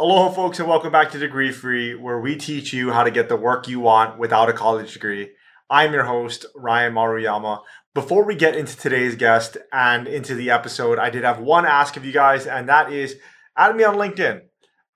Aloha, 0.00 0.32
folks, 0.32 0.58
and 0.58 0.66
welcome 0.66 0.90
back 0.90 1.10
to 1.10 1.18
Degree 1.18 1.52
Free, 1.52 1.94
where 1.94 2.18
we 2.18 2.34
teach 2.34 2.72
you 2.72 2.90
how 2.90 3.04
to 3.04 3.10
get 3.10 3.28
the 3.28 3.36
work 3.36 3.68
you 3.68 3.80
want 3.80 4.18
without 4.18 4.48
a 4.48 4.54
college 4.54 4.94
degree. 4.94 5.32
I'm 5.68 5.92
your 5.92 6.04
host, 6.04 6.46
Ryan 6.56 6.94
Maruyama. 6.94 7.60
Before 7.92 8.24
we 8.24 8.34
get 8.34 8.56
into 8.56 8.74
today's 8.74 9.14
guest 9.14 9.58
and 9.70 10.08
into 10.08 10.34
the 10.34 10.50
episode, 10.50 10.98
I 10.98 11.10
did 11.10 11.22
have 11.24 11.38
one 11.38 11.66
ask 11.66 11.98
of 11.98 12.06
you 12.06 12.12
guys, 12.12 12.46
and 12.46 12.66
that 12.66 12.90
is 12.90 13.16
add 13.58 13.76
me 13.76 13.84
on 13.84 13.96
LinkedIn 13.96 14.40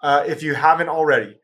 uh, 0.01 0.25
if 0.27 0.43
you 0.43 0.55
haven't 0.55 0.89
already. 0.89 1.37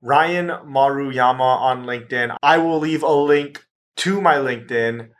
Ryan 0.00 0.46
Maruyama 0.46 1.38
on 1.40 1.84
LinkedIn. 1.84 2.34
I 2.42 2.56
will 2.56 2.78
leave 2.78 3.02
a 3.02 3.12
link 3.12 3.62
to 3.96 4.22
my 4.22 4.36
LinkedIn 4.36 5.10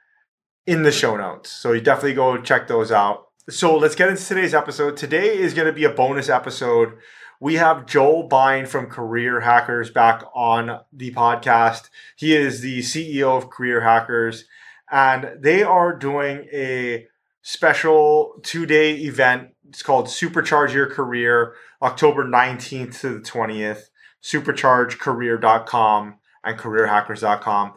in 0.67 0.83
the 0.83 0.93
show 0.93 1.19
notes. 1.19 1.51
So 1.51 1.73
you 1.73 1.83
definitely 1.83 2.15
go 2.15 2.41
check 2.41 2.69
those 2.69 2.91
out. 2.91 3.27
So 3.51 3.77
let's 3.77 3.97
get 3.97 4.09
into 4.09 4.25
today's 4.25 4.55
episode. 4.55 4.97
Today 4.97 5.37
is 5.37 5.53
going 5.53 5.67
to 5.67 5.75
be 5.75 5.85
a 5.85 5.91
bonus 5.91 6.31
episode. 6.31 6.95
We 7.43 7.55
have 7.55 7.87
Joel 7.87 8.29
Bine 8.29 8.67
from 8.67 8.87
Career 8.87 9.41
Hackers 9.41 9.91
back 9.91 10.23
on 10.33 10.79
the 10.93 11.13
podcast. 11.13 11.91
He 12.15 12.37
is 12.37 12.61
the 12.61 12.79
CEO 12.83 13.37
of 13.37 13.51
Career 13.51 13.81
Hackers, 13.81 14.45
and 14.93 15.43
they 15.43 15.65
are 15.65 15.93
doing 15.93 16.47
a 16.53 17.09
special 17.43 18.35
two 18.45 18.65
day 18.65 18.95
event. 18.95 19.49
It's 19.69 19.83
called 19.83 20.07
Supercharge 20.07 20.73
Your 20.73 20.87
Career, 20.87 21.55
October 21.83 22.25
19th 22.25 23.01
to 23.01 23.15
the 23.15 23.21
20th 23.21 23.87
superchargecareer.com 24.23 26.15
and 26.45 26.59
careerhackers.com. 26.59 27.73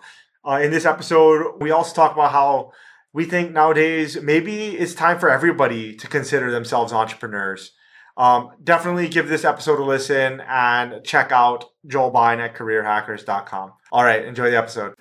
Uh, 0.47 0.59
in 0.61 0.69
this 0.69 0.85
episode, 0.85 1.59
we 1.59 1.71
also 1.71 1.95
talk 1.95 2.13
about 2.13 2.31
how 2.31 2.71
we 3.13 3.25
think 3.25 3.51
nowadays 3.51 4.21
maybe 4.21 4.75
it's 4.77 4.93
time 4.93 5.17
for 5.17 5.31
everybody 5.31 5.95
to 5.95 6.07
consider 6.07 6.51
themselves 6.51 6.93
entrepreneurs. 6.93 7.71
Um, 8.17 8.51
definitely 8.63 9.09
give 9.09 9.27
this 9.27 9.43
episode 9.43 9.79
a 9.79 9.83
listen 9.83 10.41
and 10.47 11.03
check 11.03 11.31
out 11.31 11.65
Joel 11.85 12.11
Bine 12.11 12.39
at 12.39 12.55
careerhackers.com. 12.55 13.73
All 13.91 14.03
right, 14.03 14.23
enjoy 14.23 14.51
the 14.51 14.57
episode. 14.57 14.95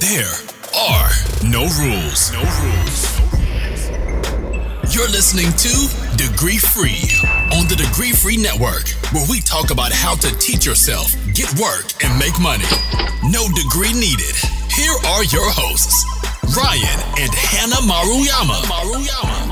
There 0.00 0.34
are 0.76 1.10
no 1.44 1.62
rules. 1.80 2.32
No 2.32 2.40
rules. 2.40 3.22
You're 4.94 5.08
listening 5.08 5.48
to 5.56 5.72
Degree 6.18 6.58
Free 6.58 7.08
on 7.56 7.66
the 7.68 7.76
Degree 7.76 8.12
Free 8.12 8.36
Network, 8.36 8.90
where 9.14 9.24
we 9.30 9.40
talk 9.40 9.70
about 9.70 9.90
how 9.90 10.14
to 10.16 10.36
teach 10.38 10.66
yourself, 10.66 11.08
get 11.32 11.48
work, 11.58 11.88
and 12.04 12.12
make 12.18 12.38
money. 12.38 12.68
No 13.24 13.48
degree 13.56 13.94
needed. 13.96 14.36
Here 14.68 14.92
are 15.16 15.24
your 15.32 15.48
hosts, 15.48 16.04
Ryan 16.52 17.00
and 17.16 17.32
Hannah 17.32 17.80
Maruyama. 17.88 18.60
Maruyama. 18.68 19.51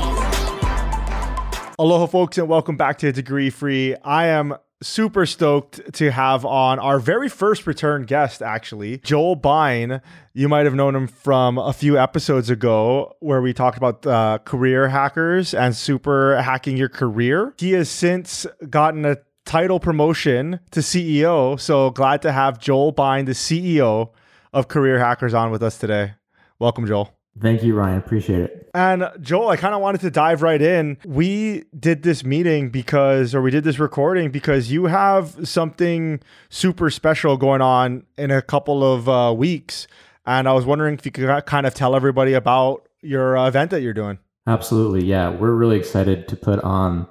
Aloha, 1.81 2.05
folks, 2.05 2.37
and 2.37 2.47
welcome 2.47 2.77
back 2.77 2.99
to 2.99 3.11
Degree 3.11 3.49
Free. 3.49 3.95
I 4.03 4.27
am 4.27 4.55
super 4.83 5.25
stoked 5.25 5.93
to 5.93 6.11
have 6.11 6.45
on 6.45 6.77
our 6.77 6.99
very 6.99 7.27
first 7.27 7.65
return 7.65 8.03
guest, 8.03 8.43
actually, 8.43 8.99
Joel 8.99 9.35
Bine. 9.35 9.99
You 10.35 10.47
might 10.47 10.65
have 10.65 10.75
known 10.75 10.95
him 10.95 11.07
from 11.07 11.57
a 11.57 11.73
few 11.73 11.97
episodes 11.97 12.51
ago 12.51 13.15
where 13.19 13.41
we 13.41 13.51
talked 13.51 13.79
about 13.79 14.05
uh, 14.05 14.37
career 14.45 14.89
hackers 14.89 15.55
and 15.55 15.75
super 15.75 16.39
hacking 16.39 16.77
your 16.77 16.87
career. 16.87 17.55
He 17.57 17.71
has 17.71 17.89
since 17.89 18.45
gotten 18.69 19.03
a 19.03 19.17
title 19.45 19.79
promotion 19.79 20.59
to 20.69 20.81
CEO. 20.81 21.59
So 21.59 21.89
glad 21.89 22.21
to 22.21 22.31
have 22.31 22.59
Joel 22.59 22.91
Bine, 22.91 23.25
the 23.25 23.31
CEO 23.31 24.11
of 24.53 24.67
Career 24.67 24.99
Hackers, 24.99 25.33
on 25.33 25.49
with 25.49 25.63
us 25.63 25.79
today. 25.79 26.13
Welcome, 26.59 26.85
Joel. 26.85 27.17
Thank 27.39 27.63
you, 27.63 27.73
Ryan. 27.73 27.97
Appreciate 27.97 28.41
it. 28.41 28.60
And 28.73 29.09
Joel, 29.19 29.49
I 29.49 29.57
kind 29.57 29.73
of 29.73 29.81
wanted 29.81 30.01
to 30.01 30.11
dive 30.11 30.41
right 30.41 30.61
in. 30.61 30.97
We 31.05 31.65
did 31.77 32.03
this 32.03 32.23
meeting 32.23 32.69
because, 32.69 33.35
or 33.35 33.41
we 33.41 33.51
did 33.51 33.63
this 33.63 33.79
recording 33.79 34.31
because 34.31 34.71
you 34.71 34.85
have 34.85 35.47
something 35.47 36.21
super 36.49 36.89
special 36.89 37.37
going 37.37 37.61
on 37.61 38.05
in 38.17 38.31
a 38.31 38.41
couple 38.41 38.83
of 38.83 39.09
uh, 39.09 39.33
weeks. 39.35 39.87
And 40.25 40.47
I 40.47 40.53
was 40.53 40.65
wondering 40.65 40.93
if 40.93 41.05
you 41.05 41.11
could 41.11 41.45
kind 41.45 41.65
of 41.65 41.73
tell 41.73 41.95
everybody 41.95 42.33
about 42.33 42.87
your 43.01 43.37
uh, 43.37 43.47
event 43.47 43.71
that 43.71 43.81
you're 43.81 43.93
doing. 43.93 44.19
Absolutely. 44.47 45.05
Yeah. 45.05 45.29
We're 45.29 45.53
really 45.53 45.77
excited 45.77 46.27
to 46.29 46.35
put 46.35 46.59
on 46.61 47.07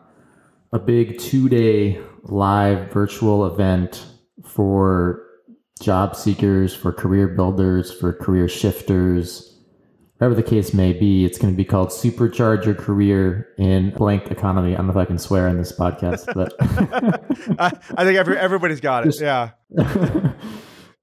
a 0.72 0.78
big 0.78 1.18
two 1.18 1.48
day 1.48 2.00
live 2.22 2.90
virtual 2.92 3.46
event 3.46 4.06
for 4.44 5.26
job 5.80 6.16
seekers, 6.16 6.74
for 6.74 6.92
career 6.92 7.28
builders, 7.28 7.92
for 7.92 8.12
career 8.12 8.48
shifters 8.48 9.49
whatever 10.20 10.34
the 10.34 10.42
case 10.42 10.74
may 10.74 10.92
be, 10.92 11.24
it's 11.24 11.38
going 11.38 11.50
to 11.50 11.56
be 11.56 11.64
called 11.64 11.88
Supercharge 11.88 12.66
Your 12.66 12.74
Career 12.74 13.54
in 13.56 13.88
Blank 13.94 14.30
Economy. 14.30 14.74
I 14.74 14.76
don't 14.76 14.86
know 14.86 14.92
if 14.92 14.98
I 14.98 15.06
can 15.06 15.16
swear 15.16 15.48
in 15.48 15.56
this 15.56 15.72
podcast, 15.72 16.34
but 16.34 16.54
I, 17.58 17.72
I, 17.96 18.04
think 18.04 18.18
every, 18.18 18.36
everybody's 18.36 18.80
got 18.80 19.04
it. 19.04 19.06
Just, 19.06 19.22
yeah. 19.22 19.52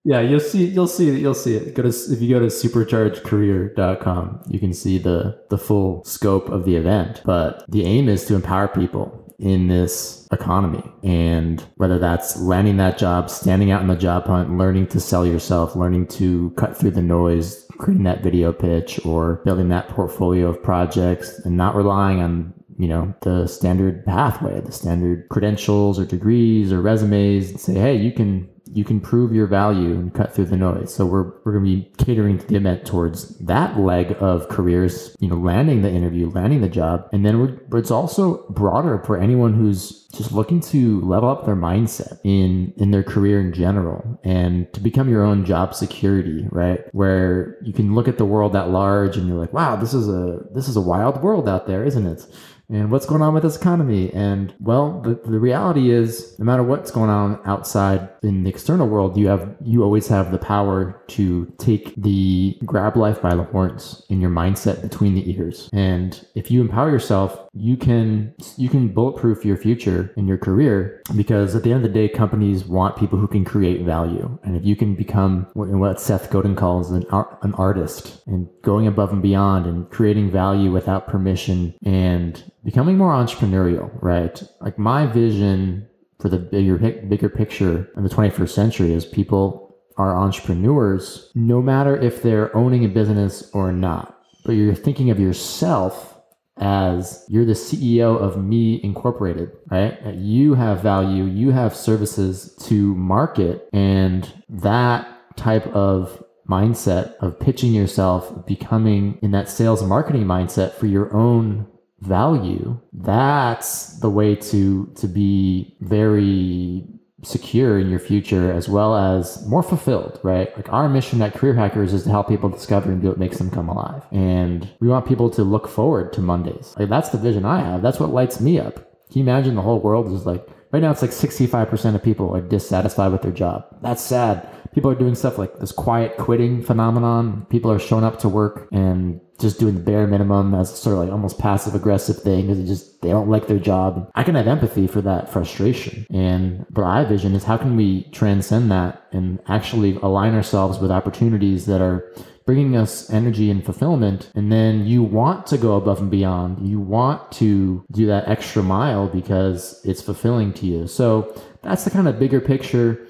yeah, 0.03 0.19
you'll 0.19 0.39
see 0.39 0.65
you'll 0.67 0.87
see 0.87 1.09
it. 1.09 1.19
You'll 1.19 1.33
see 1.33 1.55
it. 1.55 1.73
Go 1.73 1.81
to 1.81 1.89
if 1.89 2.21
you 2.21 2.29
go 2.29 2.39
to 2.39 2.45
superchargecareer.com, 2.45 4.43
you 4.49 4.59
can 4.59 4.71
see 4.71 4.99
the 4.99 5.43
the 5.49 5.57
full 5.57 6.03
scope 6.03 6.49
of 6.49 6.65
the 6.65 6.75
event. 6.75 7.23
But 7.25 7.65
the 7.67 7.85
aim 7.85 8.09
is 8.09 8.23
to 8.25 8.35
empower 8.35 8.67
people 8.67 9.26
in 9.39 9.67
this 9.67 10.27
economy. 10.31 10.83
And 11.03 11.63
whether 11.75 11.99
that's 11.99 12.37
landing 12.37 12.77
that 12.77 12.97
job, 12.97 13.29
standing 13.29 13.71
out 13.71 13.81
in 13.81 13.87
the 13.87 13.95
job 13.95 14.25
hunt, 14.25 14.57
learning 14.57 14.87
to 14.87 14.99
sell 14.99 15.25
yourself, 15.25 15.75
learning 15.75 16.07
to 16.07 16.51
cut 16.51 16.75
through 16.75 16.91
the 16.91 17.01
noise, 17.01 17.65
creating 17.77 18.03
that 18.03 18.23
video 18.23 18.51
pitch 18.51 18.99
or 19.05 19.41
building 19.45 19.69
that 19.69 19.89
portfolio 19.89 20.47
of 20.47 20.61
projects 20.61 21.39
and 21.39 21.55
not 21.55 21.75
relying 21.75 22.21
on 22.21 22.53
you 22.79 22.87
know 22.87 23.13
the 23.21 23.47
standard 23.47 24.05
pathway 24.05 24.61
the 24.61 24.71
standard 24.71 25.27
credentials 25.29 25.99
or 25.99 26.05
degrees 26.05 26.71
or 26.71 26.81
resumes 26.81 27.49
and 27.49 27.59
say 27.59 27.73
hey 27.73 27.95
you 27.95 28.11
can 28.11 28.47
you 28.77 28.83
can 28.83 29.01
prove 29.01 29.33
your 29.33 29.47
value 29.47 29.95
and 29.95 30.13
cut 30.13 30.35
through 30.35 30.45
the 30.45 30.55
noise. 30.55 30.93
So 30.93 31.03
we're, 31.03 31.33
we're 31.43 31.53
going 31.53 31.65
to 31.65 31.75
be 31.77 31.91
catering 31.97 32.37
to 32.37 32.45
the 32.45 32.57
event 32.57 32.85
towards 32.85 33.35
that 33.39 33.79
leg 33.79 34.15
of 34.19 34.47
careers, 34.49 35.15
you 35.19 35.27
know, 35.27 35.35
landing 35.35 35.81
the 35.81 35.89
interview, 35.89 36.29
landing 36.29 36.61
the 36.61 36.69
job. 36.69 37.09
And 37.11 37.25
then 37.25 37.59
it's 37.73 37.89
also 37.89 38.47
broader 38.49 38.99
for 38.99 39.17
anyone 39.17 39.55
who's 39.55 40.07
just 40.13 40.31
looking 40.31 40.61
to 40.61 41.01
level 41.01 41.27
up 41.27 41.45
their 41.45 41.55
mindset 41.55 42.19
in, 42.23 42.71
in 42.77 42.91
their 42.91 43.03
career 43.03 43.41
in 43.41 43.51
general 43.51 44.19
and 44.23 44.71
to 44.73 44.79
become 44.79 45.09
your 45.09 45.23
own 45.23 45.43
job 45.43 45.73
security, 45.73 46.47
right? 46.51 46.81
Where 46.93 47.57
you 47.63 47.73
can 47.73 47.95
look 47.95 48.07
at 48.07 48.19
the 48.19 48.25
world 48.25 48.55
at 48.55 48.69
large 48.69 49.17
and 49.17 49.27
you're 49.27 49.39
like, 49.39 49.53
wow, 49.53 49.75
this 49.75 49.95
is 49.95 50.07
a, 50.07 50.41
this 50.53 50.67
is 50.67 50.75
a 50.75 50.81
wild 50.81 51.23
world 51.23 51.49
out 51.49 51.65
there, 51.65 51.83
isn't 51.83 52.05
it? 52.05 52.27
And 52.69 52.91
what's 52.91 53.05
going 53.05 53.21
on 53.21 53.33
with 53.33 53.43
this 53.43 53.55
economy. 53.55 54.11
And 54.13 54.53
well, 54.59 55.01
the, 55.01 55.15
the 55.29 55.39
reality 55.39 55.91
is 55.91 56.37
no 56.37 56.45
matter 56.45 56.63
what's 56.63 56.91
going 56.91 57.09
on 57.09 57.39
outside 57.45 58.09
in 58.23 58.43
the 58.43 58.49
external 58.49 58.87
world, 58.87 59.17
you 59.17 59.27
have 59.27 59.55
you 59.63 59.83
always 59.83 60.07
have 60.07 60.31
the 60.31 60.37
power 60.37 61.01
to 61.07 61.45
take 61.57 61.93
the 61.95 62.57
grab 62.65 62.97
life 62.97 63.21
by 63.21 63.35
the 63.35 63.43
horns 63.43 64.03
in 64.09 64.19
your 64.19 64.29
mindset 64.29 64.81
between 64.81 65.15
the 65.15 65.29
ears. 65.31 65.69
And 65.71 66.25
if 66.35 66.51
you 66.51 66.61
empower 66.61 66.91
yourself, 66.91 67.39
you 67.53 67.77
can 67.77 68.33
you 68.57 68.69
can 68.69 68.89
bulletproof 68.89 69.45
your 69.45 69.57
future 69.57 70.13
in 70.17 70.27
your 70.27 70.37
career 70.37 71.01
because 71.15 71.55
at 71.55 71.63
the 71.63 71.71
end 71.71 71.85
of 71.85 71.93
the 71.93 71.99
day, 71.99 72.09
companies 72.09 72.65
want 72.65 72.97
people 72.97 73.17
who 73.17 73.27
can 73.27 73.45
create 73.45 73.81
value. 73.81 74.37
And 74.43 74.55
if 74.55 74.65
you 74.65 74.75
can 74.75 74.95
become 74.95 75.47
what, 75.53 76.01
Seth 76.01 76.29
Godin 76.29 76.55
calls 76.55 76.91
an 76.91 77.05
an 77.41 77.53
artist 77.53 78.21
and 78.27 78.47
going 78.61 78.87
above 78.87 79.13
and 79.13 79.21
beyond 79.21 79.65
and 79.65 79.89
creating 79.89 80.29
value 80.29 80.71
without 80.71 81.07
permission 81.07 81.73
and 81.83 82.51
becoming 82.67 82.97
more 82.97 83.13
entrepreneurial, 83.13 83.89
right? 84.01 84.43
Like 84.59 84.77
my 84.77 85.05
vision 85.05 85.87
for 86.19 86.27
the 86.27 86.37
bigger 86.37 86.77
bigger 86.77 87.29
picture 87.29 87.89
in 87.95 88.03
the 88.03 88.09
21st 88.09 88.49
century 88.49 88.91
is 88.91 89.05
people 89.05 89.77
are 89.95 90.17
entrepreneurs 90.17 91.31
no 91.33 91.61
matter 91.61 91.95
if 91.95 92.21
they're 92.21 92.53
owning 92.53 92.83
a 92.83 92.89
business 92.89 93.49
or 93.53 93.71
not. 93.71 94.19
But 94.43 94.51
you're 94.51 94.75
thinking 94.75 95.09
of 95.09 95.17
yourself 95.17 96.19
as 96.57 97.23
you're 97.29 97.45
the 97.45 97.53
CEO 97.53 98.19
of 98.19 98.43
Me 98.43 98.81
Incorporated, 98.83 99.49
right? 99.71 99.97
You 100.15 100.55
have 100.55 100.81
value, 100.81 101.23
you 101.23 101.51
have 101.51 101.73
services 101.73 102.53
to 102.63 102.93
market, 102.95 103.69
and 103.71 104.43
that 104.49 105.07
type 105.37 105.67
of 105.67 106.21
mindset 106.49 107.15
of 107.21 107.39
pitching 107.39 107.71
yourself, 107.73 108.45
becoming 108.45 109.19
in 109.21 109.31
that 109.31 109.47
sales 109.47 109.79
and 109.79 109.89
marketing 109.89 110.25
mindset 110.25 110.73
for 110.73 110.87
your 110.87 111.13
own 111.15 111.67
value, 112.01 112.79
that's 112.93 113.99
the 113.99 114.09
way 114.09 114.35
to 114.35 114.85
to 114.95 115.07
be 115.07 115.75
very 115.81 116.85
secure 117.23 117.79
in 117.79 117.89
your 117.89 117.99
future 117.99 118.51
as 118.51 118.69
well 118.69 118.95
as 118.95 119.45
more 119.47 119.63
fulfilled, 119.63 120.19
right? 120.23 120.55
Like 120.55 120.71
our 120.71 120.87
mission 120.87 121.21
at 121.21 121.33
Career 121.33 121.55
Hackers 121.55 121.91
is 121.93 122.03
to 122.03 122.09
help 122.09 122.29
people 122.29 122.49
discover 122.49 122.91
and 122.91 123.01
do 123.01 123.07
what 123.07 123.17
makes 123.17 123.37
them 123.37 123.49
come 123.49 123.69
alive. 123.69 124.03
And 124.11 124.69
we 124.79 124.87
want 124.87 125.07
people 125.07 125.29
to 125.31 125.43
look 125.43 125.67
forward 125.67 126.13
to 126.13 126.21
Mondays. 126.21 126.75
Like 126.77 126.89
that's 126.89 127.09
the 127.09 127.17
vision 127.17 127.43
I 127.43 127.61
have. 127.61 127.81
That's 127.81 127.99
what 127.99 128.11
lights 128.11 128.39
me 128.39 128.59
up. 128.59 128.75
Can 129.09 129.19
you 129.19 129.21
imagine 129.23 129.55
the 129.55 129.61
whole 129.61 129.79
world 129.79 130.11
is 130.13 130.25
like 130.25 130.47
right 130.71 130.81
now 130.81 130.91
it's 130.91 131.01
like 131.01 131.11
65% 131.11 131.95
of 131.95 132.03
people 132.03 132.35
are 132.35 132.41
dissatisfied 132.41 133.11
with 133.11 133.23
their 133.23 133.31
job. 133.31 133.65
That's 133.81 134.03
sad. 134.03 134.47
People 134.73 134.91
are 134.91 134.95
doing 134.95 135.15
stuff 135.15 135.39
like 135.39 135.57
this 135.59 135.71
quiet 135.71 136.17
quitting 136.17 136.61
phenomenon. 136.61 137.47
People 137.49 137.71
are 137.71 137.79
showing 137.79 138.03
up 138.03 138.19
to 138.19 138.29
work 138.29 138.67
and 138.71 139.19
just 139.39 139.59
doing 139.59 139.75
the 139.75 139.81
bare 139.81 140.07
minimum 140.07 140.53
as 140.55 140.77
sort 140.77 140.93
of 140.93 140.99
like 141.03 141.11
almost 141.11 141.37
passive 141.37 141.75
aggressive 141.75 142.17
thing 142.17 142.47
because 142.47 142.59
they 142.59 142.65
just 142.65 143.01
they 143.01 143.09
don't 143.09 143.29
like 143.29 143.47
their 143.47 143.59
job. 143.59 144.09
I 144.15 144.23
can 144.23 144.35
have 144.35 144.47
empathy 144.47 144.87
for 144.87 145.01
that 145.01 145.31
frustration. 145.31 146.05
And 146.09 146.65
what 146.71 146.85
I 146.85 147.03
vision 147.05 147.35
is 147.35 147.43
how 147.43 147.57
can 147.57 147.75
we 147.75 148.03
transcend 148.11 148.71
that 148.71 149.03
and 149.11 149.39
actually 149.47 149.95
align 149.97 150.33
ourselves 150.33 150.79
with 150.79 150.91
opportunities 150.91 151.65
that 151.67 151.81
are 151.81 152.11
bringing 152.47 152.77
us 152.77 153.09
energy 153.09 153.51
and 153.51 153.63
fulfillment. 153.63 154.31
And 154.33 154.51
then 154.51 154.87
you 154.87 155.03
want 155.03 155.45
to 155.47 155.57
go 155.57 155.75
above 155.75 155.99
and 155.99 156.09
beyond. 156.09 156.67
You 156.67 156.79
want 156.79 157.29
to 157.33 157.85
do 157.91 158.05
that 158.07 158.27
extra 158.29 158.63
mile 158.63 159.07
because 159.07 159.81
it's 159.83 160.01
fulfilling 160.01 160.53
to 160.53 160.65
you. 160.65 160.87
So 160.87 161.35
that's 161.61 161.83
the 161.83 161.91
kind 161.91 162.07
of 162.07 162.17
bigger 162.17 162.39
picture 162.39 163.05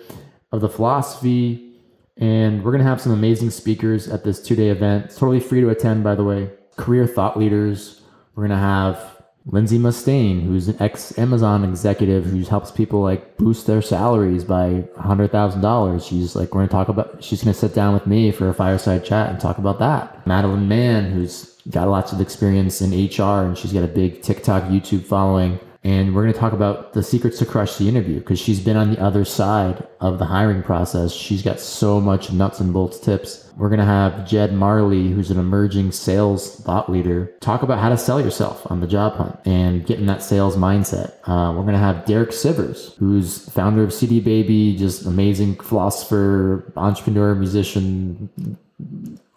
of 0.51 0.61
the 0.61 0.69
philosophy 0.69 1.66
and 2.19 2.63
we're 2.63 2.71
going 2.71 2.83
to 2.83 2.89
have 2.89 3.01
some 3.01 3.11
amazing 3.11 3.51
speakers 3.51 4.07
at 4.07 4.23
this 4.23 4.41
two 4.41 4.55
day 4.55 4.69
event. 4.69 5.05
It's 5.05 5.15
totally 5.15 5.39
free 5.39 5.61
to 5.61 5.69
attend, 5.69 6.03
by 6.03 6.15
the 6.15 6.23
way. 6.23 6.49
Career 6.75 7.07
thought 7.07 7.37
leaders. 7.37 8.01
We're 8.35 8.47
going 8.47 8.57
to 8.57 8.63
have 8.63 9.17
Lindsey 9.49 9.77
Mustain, 9.77 10.41
who's 10.41 10.67
an 10.67 10.81
ex 10.81 11.17
Amazon 11.17 11.63
executive 11.63 12.25
who 12.25 12.41
helps 12.41 12.69
people 12.69 13.01
like 13.01 13.37
boost 13.37 13.65
their 13.65 13.81
salaries 13.81 14.43
by 14.43 14.85
$100,000. 14.97 16.07
She's 16.07 16.35
like, 16.35 16.53
we're 16.53 16.59
going 16.59 16.67
to 16.67 16.71
talk 16.71 16.89
about, 16.89 17.23
she's 17.23 17.43
going 17.43 17.53
to 17.53 17.59
sit 17.59 17.73
down 17.73 17.93
with 17.93 18.05
me 18.05 18.31
for 18.31 18.49
a 18.49 18.53
fireside 18.53 19.05
chat 19.05 19.29
and 19.29 19.39
talk 19.39 19.57
about 19.57 19.79
that. 19.79 20.27
Madeline 20.27 20.67
Mann, 20.67 21.11
who's 21.11 21.55
got 21.69 21.87
lots 21.87 22.11
of 22.11 22.19
experience 22.19 22.81
in 22.81 22.91
HR 22.91 23.45
and 23.45 23.57
she's 23.57 23.73
got 23.73 23.83
a 23.83 23.87
big 23.87 24.21
TikTok, 24.21 24.63
YouTube 24.63 25.03
following 25.03 25.59
and 25.83 26.13
we're 26.15 26.23
going 26.23 26.33
to 26.33 26.39
talk 26.39 26.53
about 26.53 26.93
the 26.93 27.03
secrets 27.03 27.39
to 27.39 27.45
crush 27.45 27.77
the 27.77 27.87
interview 27.87 28.19
because 28.19 28.39
she's 28.39 28.59
been 28.59 28.77
on 28.77 28.91
the 28.91 29.01
other 29.01 29.23
side 29.23 29.87
of 29.99 30.19
the 30.19 30.25
hiring 30.25 30.63
process. 30.63 31.13
She's 31.13 31.41
got 31.41 31.59
so 31.59 32.01
much 32.01 32.31
nuts 32.31 32.59
and 32.59 32.73
bolts 32.73 32.99
tips. 32.99 33.51
We're 33.57 33.69
going 33.69 33.79
to 33.79 33.85
have 33.85 34.27
Jed 34.27 34.53
Marley, 34.53 35.09
who's 35.09 35.31
an 35.31 35.39
emerging 35.39 35.91
sales 35.91 36.59
thought 36.61 36.91
leader, 36.91 37.33
talk 37.39 37.63
about 37.63 37.79
how 37.79 37.89
to 37.89 37.97
sell 37.97 38.21
yourself 38.21 38.69
on 38.69 38.81
the 38.81 38.87
job 38.87 39.13
hunt 39.13 39.39
and 39.45 39.85
getting 39.85 40.05
that 40.07 40.21
sales 40.21 40.55
mindset. 40.55 41.13
Uh, 41.23 41.53
we're 41.53 41.63
going 41.63 41.73
to 41.73 41.79
have 41.79 42.05
Derek 42.05 42.29
Sivers, 42.29 42.95
who's 42.97 43.49
founder 43.49 43.83
of 43.83 43.93
CD 43.93 44.19
Baby, 44.19 44.75
just 44.75 45.05
amazing 45.05 45.55
philosopher, 45.55 46.71
entrepreneur, 46.75 47.33
musician. 47.35 48.57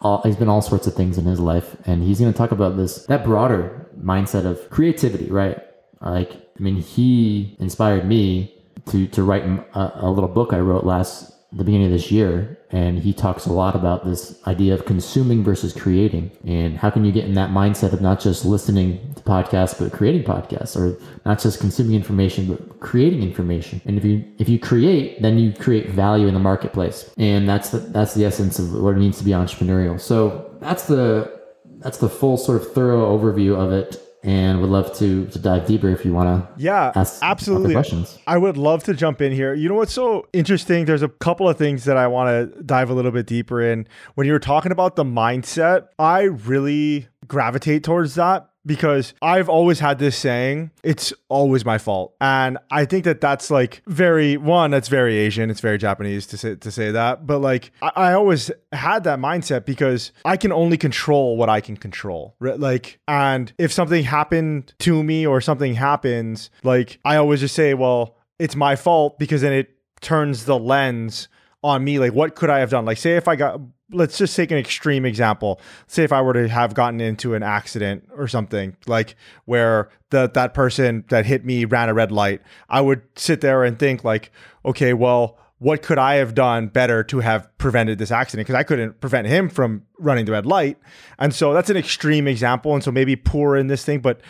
All, 0.03 0.23
he's 0.23 0.37
been 0.37 0.49
all 0.49 0.63
sorts 0.63 0.87
of 0.87 0.95
things 0.95 1.17
in 1.19 1.25
his 1.25 1.41
life, 1.41 1.77
and 1.87 2.03
he's 2.03 2.19
going 2.19 2.33
to 2.33 2.37
talk 2.37 2.53
about 2.53 2.77
this 2.77 3.05
that 3.07 3.25
broader 3.25 3.87
mindset 4.03 4.45
of 4.45 4.69
creativity, 4.71 5.31
right? 5.31 5.59
Like, 6.01 6.33
I 6.33 6.63
mean, 6.63 6.77
he 6.77 7.57
inspired 7.61 8.07
me 8.07 8.55
to 8.91 9.07
to 9.09 9.23
write 9.23 9.45
a, 9.45 10.07
a 10.07 10.11
little 10.11 10.29
book 10.29 10.53
I 10.53 10.59
wrote 10.61 10.85
last 10.85 11.37
the 11.53 11.65
beginning 11.65 11.87
of 11.87 11.93
this 11.93 12.13
year, 12.13 12.59
and 12.71 13.01
he 13.01 13.13
talks 13.13 13.47
a 13.47 13.53
lot 13.53 13.75
about 13.75 14.05
this 14.05 14.41
idea 14.47 14.73
of 14.73 14.85
consuming 14.85 15.43
versus 15.43 15.73
creating, 15.73 16.31
and 16.47 16.77
how 16.77 16.91
can 16.91 17.05
you 17.05 17.11
get 17.11 17.25
in 17.25 17.35
that 17.35 17.51
mindset 17.51 17.93
of 17.93 18.01
not 18.01 18.21
just 18.21 18.45
listening 18.45 19.15
to 19.15 19.23
podcasts 19.23 19.77
but 19.77 19.93
creating 19.93 20.23
podcasts, 20.23 20.77
or 20.77 20.97
not 21.25 21.41
just 21.41 21.59
consuming 21.59 21.97
information 21.97 22.47
but 22.47 22.81
creating 22.81 23.23
information. 23.23 23.81
And 23.85 23.99
if 23.99 24.05
you 24.05 24.25
if 24.39 24.49
you 24.49 24.61
create, 24.61 25.21
then 25.23 25.39
you 25.39 25.53
create 25.53 25.91
value 25.91 26.29
in 26.29 26.35
the 26.35 26.41
marketplace, 26.41 27.13
and 27.19 27.49
that's 27.49 27.71
the 27.71 27.79
that's 27.79 28.15
the 28.15 28.25
essence 28.25 28.59
of 28.61 28.73
what 28.73 28.95
it 28.95 28.99
means 28.99 29.19
to 29.19 29.25
be 29.25 29.33
entrepreneurial. 29.33 30.01
So 30.01 30.55
that's 30.61 30.85
the 30.85 31.41
that's 31.79 31.99
the 31.99 32.09
full 32.09 32.37
sort 32.37 32.63
of 32.63 32.73
thorough 32.73 33.17
overview 33.19 33.57
of 33.57 33.73
it 33.73 34.01
and 34.23 34.61
would 34.61 34.71
love 34.71 34.97
to 34.99 35.27
to 35.27 35.39
dive 35.39 35.67
deeper 35.67 35.89
if 35.89 36.05
you 36.05 36.13
want 36.13 36.29
to 36.29 36.63
yeah 36.63 36.93
absolutely. 37.23 37.73
questions. 37.73 38.19
I 38.27 38.37
would 38.37 38.57
love 38.57 38.85
to 38.85 38.95
jump 38.95 39.23
in 39.23 39.33
here. 39.33 39.55
You 39.55 39.69
know 39.69 39.77
what's 39.77 39.93
so 39.93 40.29
interesting? 40.33 40.85
There's 40.85 41.03
a 41.03 41.09
couple 41.09 41.49
of 41.49 41.57
things 41.57 41.85
that 41.85 41.97
i 41.97 42.07
want 42.07 42.29
to 42.29 42.63
dive 42.63 42.91
a 42.91 42.95
little 42.95 43.11
bit 43.11 43.27
deeper 43.27 43.61
in. 43.63 43.87
When 44.15 44.27
you 44.27 44.33
were 44.33 44.39
talking 44.39 44.73
about 44.73 44.97
the 44.97 45.05
mindset 45.05 45.89
i 45.99 46.23
really 46.23 47.09
gravitate 47.27 47.85
towards 47.85 48.15
that 48.17 48.50
because 48.67 49.15
I've 49.23 49.49
always 49.49 49.81
had 49.81 49.99
this 49.99 50.17
saying, 50.17 50.71
it's 50.83 51.13
always 51.29 51.65
my 51.65 51.79
fault. 51.79 52.15
And 52.21 52.59
I 52.71 52.85
think 52.85 53.05
that 53.05 53.21
that's 53.21 53.51
like 53.51 53.83
very, 53.87 54.37
one, 54.37 54.71
that's 54.71 54.89
very 54.89 55.17
Asian. 55.17 55.51
It's 55.51 55.61
very 55.61 55.79
Japanese 55.79 56.27
to 56.29 56.37
say, 56.37 56.57
to 56.57 56.71
say 56.71 56.91
that. 56.91 57.27
But 57.27 57.41
like, 57.41 57.73
I, 57.83 57.93
I 57.97 58.13
always 58.13 58.51
had 58.73 59.05
that 59.05 59.19
mindset 59.19 59.65
because 59.65 60.13
I 60.25 60.37
can 60.37 60.53
only 60.53 60.77
control 60.77 61.37
what 61.37 61.49
I 61.49 61.61
can 61.61 61.77
control. 61.77 62.37
Right? 62.39 62.59
Like, 62.59 63.01
and 63.09 63.53
if 63.59 63.73
something 63.73 64.05
happened 64.05 64.75
to 64.81 65.03
me 65.03 65.27
or 65.27 65.41
something 65.41 65.75
happens, 65.75 66.51
like, 66.63 66.99
I 67.05 67.17
always 67.17 67.41
just 67.41 67.55
say, 67.55 67.75
well, 67.75 68.17
it's 68.39 68.57
my 68.57 68.77
fault 68.77 69.19
because 69.19 69.41
then 69.43 69.53
it 69.53 69.77
turns 70.01 70.45
the 70.45 70.59
lens 70.59 71.29
on 71.63 71.85
me. 71.85 71.99
Like, 71.99 72.13
what 72.13 72.35
could 72.35 72.51
I 72.51 72.59
have 72.61 72.71
done? 72.71 72.85
Like, 72.85 72.99
say 72.99 73.17
if 73.17 73.29
I 73.29 73.37
got 73.37 73.61
let's 73.93 74.19
just 74.19 74.37
take 74.37 74.51
an 74.51 74.59
extreme 74.59 75.05
example. 75.05 75.61
Say 75.87 76.05
if 76.05 76.13
I 76.13 76.23
were 76.23 76.33
to 76.33 76.49
have 76.49 76.75
gotten 76.75 77.01
into 77.01 77.35
an 77.35 77.43
accident 77.43 78.09
or 78.17 78.29
something 78.29 78.77
like 78.87 79.17
where 79.45 79.91
the 80.11 80.31
that 80.35 80.55
person 80.55 81.05
that 81.09 81.27
hit 81.27 81.45
me 81.45 81.65
ran 81.65 81.89
a 81.89 81.95
red 81.95 82.13
light, 82.13 82.43
I 82.69 82.81
would 82.81 83.03
sit 83.17 83.41
there 83.41 83.65
and 83.65 83.79
think 83.79 84.05
like, 84.05 84.33
okay, 84.65 84.93
well, 84.93 85.39
what 85.59 85.83
could 85.83 85.99
I 85.99 86.15
have 86.15 86.35
done 86.35 86.69
better 86.69 87.05
to 87.05 87.21
have 87.21 87.47
prevented 87.59 87.99
this 87.99 88.11
accident? 88.11 88.47
Because 88.47 88.59
I 88.59 88.63
couldn't 88.63 89.01
prevent 89.01 89.27
him 89.27 89.51
from 89.51 89.85
running 89.99 90.25
the 90.25 90.33
red 90.33 90.47
light. 90.47 90.79
And 91.19 91.35
so 91.35 91.53
that's 91.53 91.69
an 91.69 91.77
extreme 91.77 92.27
example. 92.27 92.75
And 92.75 92.83
so 92.83 92.91
maybe 92.91 93.15
poor 93.15 93.57
in 93.57 93.67
this 93.67 93.85
thing, 93.85 94.01
but 94.01 94.21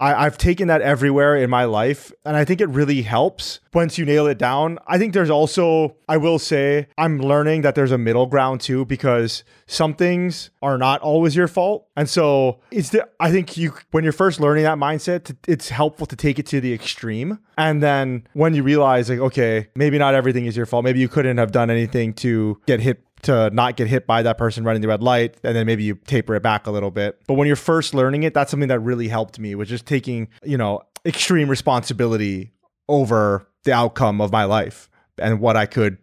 I, 0.00 0.24
have 0.24 0.38
taken 0.38 0.68
that 0.68 0.80
everywhere 0.80 1.36
in 1.36 1.50
my 1.50 1.64
life, 1.64 2.10
and 2.24 2.36
I 2.36 2.44
think 2.44 2.60
it 2.60 2.68
really 2.70 3.02
helps 3.02 3.60
once 3.74 3.98
you 3.98 4.06
nail 4.06 4.26
it 4.26 4.38
down. 4.38 4.78
I 4.86 4.98
think 4.98 5.12
there's 5.12 5.30
also, 5.30 5.96
I 6.08 6.16
will 6.16 6.38
say, 6.38 6.88
I'm 6.96 7.18
learning 7.18 7.62
that 7.62 7.74
there's 7.74 7.92
a 7.92 7.98
middle 7.98 8.26
ground 8.26 8.62
too, 8.62 8.86
because 8.86 9.44
some 9.66 9.94
things 9.94 10.50
are 10.62 10.78
not 10.78 11.00
always 11.02 11.36
your 11.36 11.48
fault. 11.48 11.86
And 11.96 12.08
so 12.08 12.60
it's 12.70 12.88
the, 12.88 13.06
I 13.20 13.30
think 13.30 13.56
you, 13.56 13.74
when 13.90 14.02
you're 14.02 14.12
first 14.12 14.40
learning 14.40 14.64
that 14.64 14.78
mindset, 14.78 15.36
it's 15.46 15.68
helpful 15.68 16.06
to 16.06 16.16
take 16.16 16.38
it 16.38 16.46
to 16.46 16.60
the 16.60 16.72
extreme. 16.72 17.38
And 17.58 17.82
then 17.82 18.26
when 18.32 18.54
you 18.54 18.62
realize, 18.62 19.10
like, 19.10 19.18
okay, 19.18 19.68
maybe 19.76 19.98
not 19.98 20.14
everything 20.14 20.46
is 20.46 20.56
your 20.56 20.66
fault, 20.66 20.82
maybe 20.82 20.98
you 20.98 21.08
couldn't 21.08 21.36
have 21.36 21.52
done 21.52 21.70
anything 21.70 22.14
to 22.14 22.60
get 22.66 22.80
hit 22.80 23.04
to 23.22 23.50
not 23.50 23.76
get 23.76 23.88
hit 23.88 24.06
by 24.06 24.22
that 24.22 24.38
person 24.38 24.64
running 24.64 24.82
the 24.82 24.88
red 24.88 25.02
light 25.02 25.36
and 25.42 25.54
then 25.56 25.66
maybe 25.66 25.84
you 25.84 25.94
taper 25.94 26.34
it 26.34 26.42
back 26.42 26.66
a 26.66 26.70
little 26.70 26.90
bit. 26.90 27.20
But 27.26 27.34
when 27.34 27.46
you're 27.46 27.56
first 27.56 27.94
learning 27.94 28.22
it 28.22 28.34
that's 28.34 28.50
something 28.50 28.68
that 28.68 28.80
really 28.80 29.08
helped 29.08 29.38
me 29.38 29.54
was 29.54 29.68
just 29.68 29.86
taking 29.86 30.28
you 30.44 30.56
know 30.56 30.82
extreme 31.04 31.48
responsibility 31.48 32.52
over 32.88 33.46
the 33.64 33.72
outcome 33.72 34.20
of 34.20 34.32
my 34.32 34.44
life 34.44 34.88
and 35.18 35.40
what 35.40 35.56
i 35.56 35.66
could 35.66 35.98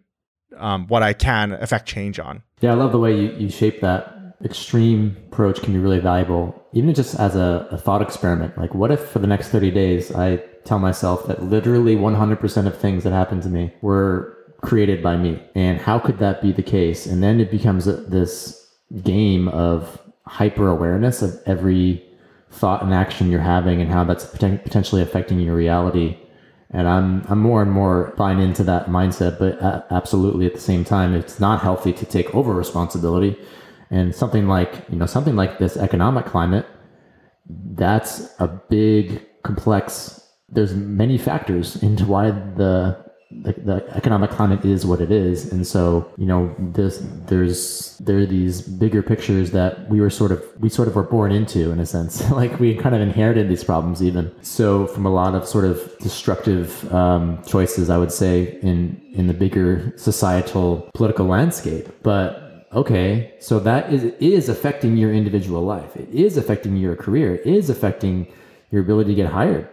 um, 0.56 0.86
what 0.86 1.02
i 1.02 1.12
can 1.12 1.52
affect 1.52 1.86
change 1.86 2.18
on. 2.18 2.42
Yeah 2.60 2.72
i 2.72 2.74
love 2.74 2.92
the 2.92 2.98
way 2.98 3.14
you, 3.18 3.30
you 3.32 3.48
shape 3.50 3.80
that. 3.80 4.14
Extreme 4.44 5.16
approach 5.26 5.60
can 5.62 5.72
be 5.72 5.80
really 5.80 5.98
valuable 5.98 6.54
even 6.72 6.94
just 6.94 7.18
as 7.18 7.34
a, 7.34 7.66
a 7.72 7.78
thought 7.78 8.02
experiment. 8.02 8.56
Like 8.56 8.72
what 8.72 8.92
if 8.92 9.00
for 9.00 9.18
the 9.18 9.26
next 9.26 9.48
30 9.48 9.70
days 9.72 10.14
i 10.14 10.36
tell 10.64 10.78
myself 10.78 11.26
that 11.26 11.42
literally 11.42 11.96
100% 11.96 12.66
of 12.66 12.78
things 12.78 13.02
that 13.04 13.12
happen 13.12 13.40
to 13.40 13.48
me 13.48 13.72
were 13.80 14.37
created 14.60 15.02
by 15.02 15.16
me. 15.16 15.42
And 15.54 15.80
how 15.80 15.98
could 15.98 16.18
that 16.18 16.42
be 16.42 16.52
the 16.52 16.62
case? 16.62 17.06
And 17.06 17.22
then 17.22 17.40
it 17.40 17.50
becomes 17.50 17.86
a, 17.86 17.92
this 17.92 18.68
game 19.02 19.48
of 19.48 20.00
hyper 20.26 20.68
awareness 20.68 21.22
of 21.22 21.40
every 21.46 22.04
thought 22.50 22.82
and 22.82 22.94
action 22.94 23.30
you're 23.30 23.40
having 23.40 23.80
and 23.80 23.90
how 23.90 24.04
that's 24.04 24.24
potentially 24.24 25.02
affecting 25.02 25.40
your 25.40 25.54
reality. 25.54 26.16
And 26.70 26.86
I'm 26.86 27.24
I'm 27.28 27.38
more 27.38 27.62
and 27.62 27.70
more 27.70 28.12
buying 28.16 28.40
into 28.40 28.62
that 28.64 28.86
mindset, 28.86 29.38
but 29.38 29.60
absolutely 29.90 30.46
at 30.46 30.54
the 30.54 30.60
same 30.60 30.84
time, 30.84 31.14
it's 31.14 31.40
not 31.40 31.62
healthy 31.62 31.92
to 31.94 32.04
take 32.04 32.34
over 32.34 32.52
responsibility. 32.52 33.38
And 33.90 34.14
something 34.14 34.48
like 34.48 34.84
you 34.90 34.96
know 34.96 35.06
something 35.06 35.34
like 35.34 35.58
this 35.58 35.78
economic 35.78 36.26
climate, 36.26 36.66
that's 37.48 38.34
a 38.38 38.48
big 38.48 39.26
complex. 39.42 40.20
There's 40.50 40.74
many 40.74 41.16
factors 41.16 41.82
into 41.82 42.04
why 42.04 42.30
the 42.30 43.07
the, 43.30 43.52
the, 43.52 43.86
economic 43.94 44.30
climate 44.30 44.64
is 44.64 44.86
what 44.86 45.00
it 45.02 45.10
is. 45.10 45.52
And 45.52 45.66
so 45.66 46.10
you 46.16 46.24
know 46.24 46.54
this 46.58 47.02
there's 47.26 47.96
there 47.98 48.18
are 48.18 48.26
these 48.26 48.62
bigger 48.62 49.02
pictures 49.02 49.50
that 49.50 49.88
we 49.90 50.00
were 50.00 50.08
sort 50.08 50.32
of 50.32 50.42
we 50.60 50.68
sort 50.70 50.88
of 50.88 50.96
were 50.96 51.02
born 51.02 51.30
into 51.32 51.70
in 51.70 51.78
a 51.80 51.86
sense. 51.86 52.22
Like 52.38 52.60
we 52.60 52.74
kind 52.74 52.94
of 52.94 53.00
inherited 53.00 53.48
these 53.48 53.64
problems 53.64 54.02
even. 54.02 54.32
So 54.42 54.86
from 54.86 55.04
a 55.04 55.10
lot 55.10 55.34
of 55.34 55.46
sort 55.46 55.64
of 55.64 55.98
destructive 55.98 56.90
um, 56.94 57.42
choices 57.44 57.90
i 57.90 57.98
would 57.98 58.12
say 58.12 58.58
in 58.62 59.00
in 59.12 59.26
the 59.26 59.34
bigger 59.34 59.92
societal 59.96 60.88
political 60.94 61.26
landscape. 61.26 61.88
But 62.02 62.66
okay 62.72 63.34
so 63.40 63.58
that 63.60 63.92
is 63.92 64.04
is 64.20 64.48
affecting 64.48 64.96
your 64.96 65.12
individual 65.12 65.62
life. 65.62 65.96
It 65.96 66.08
is 66.08 66.36
affecting 66.38 66.76
your 66.76 66.96
career. 66.96 67.34
It 67.34 67.46
is 67.46 67.68
affecting 67.68 68.26
your 68.70 68.80
ability 68.82 69.10
to 69.10 69.16
get 69.22 69.30
hired. 69.30 69.68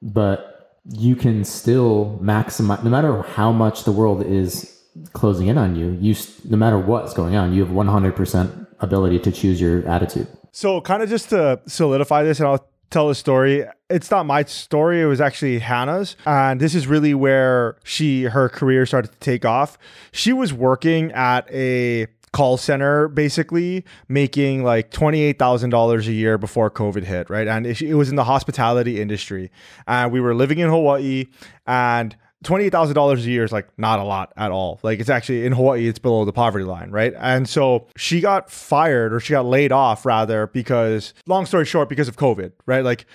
But 0.00 0.55
you 0.90 1.16
can 1.16 1.44
still 1.44 2.18
maximize 2.22 2.82
no 2.84 2.90
matter 2.90 3.22
how 3.22 3.52
much 3.52 3.84
the 3.84 3.92
world 3.92 4.24
is 4.24 4.72
closing 5.12 5.48
in 5.48 5.58
on 5.58 5.76
you 5.76 5.90
you 6.00 6.14
no 6.44 6.56
matter 6.56 6.78
what's 6.78 7.12
going 7.12 7.36
on 7.36 7.52
you 7.52 7.64
have 7.64 7.74
100% 7.74 8.66
ability 8.80 9.18
to 9.18 9.32
choose 9.32 9.60
your 9.60 9.86
attitude. 9.88 10.28
So 10.52 10.80
kind 10.80 11.02
of 11.02 11.08
just 11.08 11.30
to 11.30 11.60
solidify 11.66 12.22
this 12.22 12.40
and 12.40 12.48
i'll 12.48 12.68
tell 12.88 13.10
a 13.10 13.14
story 13.14 13.64
it's 13.90 14.10
not 14.10 14.26
my 14.26 14.44
story 14.44 15.02
it 15.02 15.06
was 15.06 15.20
actually 15.20 15.58
hannah's 15.58 16.16
and 16.24 16.60
this 16.60 16.74
is 16.74 16.86
really 16.86 17.14
where 17.14 17.76
she 17.82 18.22
her 18.24 18.48
career 18.48 18.86
started 18.86 19.10
to 19.12 19.18
take 19.18 19.44
off. 19.44 19.76
She 20.12 20.32
was 20.32 20.52
working 20.52 21.10
at 21.12 21.50
a 21.52 22.06
call 22.36 22.58
center 22.58 23.08
basically 23.08 23.82
making 24.08 24.62
like 24.62 24.90
$28,000 24.90 26.06
a 26.06 26.12
year 26.12 26.36
before 26.36 26.70
COVID 26.70 27.02
hit, 27.02 27.30
right? 27.30 27.48
And 27.48 27.66
it, 27.66 27.94
was 27.94 28.10
in 28.10 28.16
the 28.16 28.24
hospitality 28.24 29.00
industry. 29.00 29.50
And 29.86 30.12
we 30.12 30.20
were 30.20 30.34
living 30.34 30.58
in 30.58 30.68
Hawaii 30.68 31.28
and 31.66 32.14
$28,000 32.44 33.16
a 33.16 33.20
year 33.22 33.42
is 33.44 33.52
like 33.52 33.66
not 33.78 34.00
a 34.00 34.04
lot 34.04 34.34
at 34.36 34.50
all. 34.50 34.78
Like 34.82 35.00
it's 35.00 35.08
actually 35.08 35.46
in 35.46 35.52
Hawaii, 35.52 35.88
it's 35.88 35.98
below 35.98 36.26
the 36.26 36.32
poverty 36.32 36.66
line, 36.66 36.90
right? 36.90 37.14
And 37.16 37.48
so 37.48 37.86
she 37.96 38.20
got 38.20 38.50
fired 38.50 39.14
or 39.14 39.20
she 39.20 39.30
got 39.30 39.46
laid 39.46 39.72
off 39.72 40.04
rather 40.04 40.46
because, 40.46 41.14
long 41.26 41.46
story 41.46 41.64
short, 41.64 41.88
because 41.88 42.06
of 42.06 42.18
COVID, 42.18 42.52
right? 42.66 42.84
Like 42.84 43.06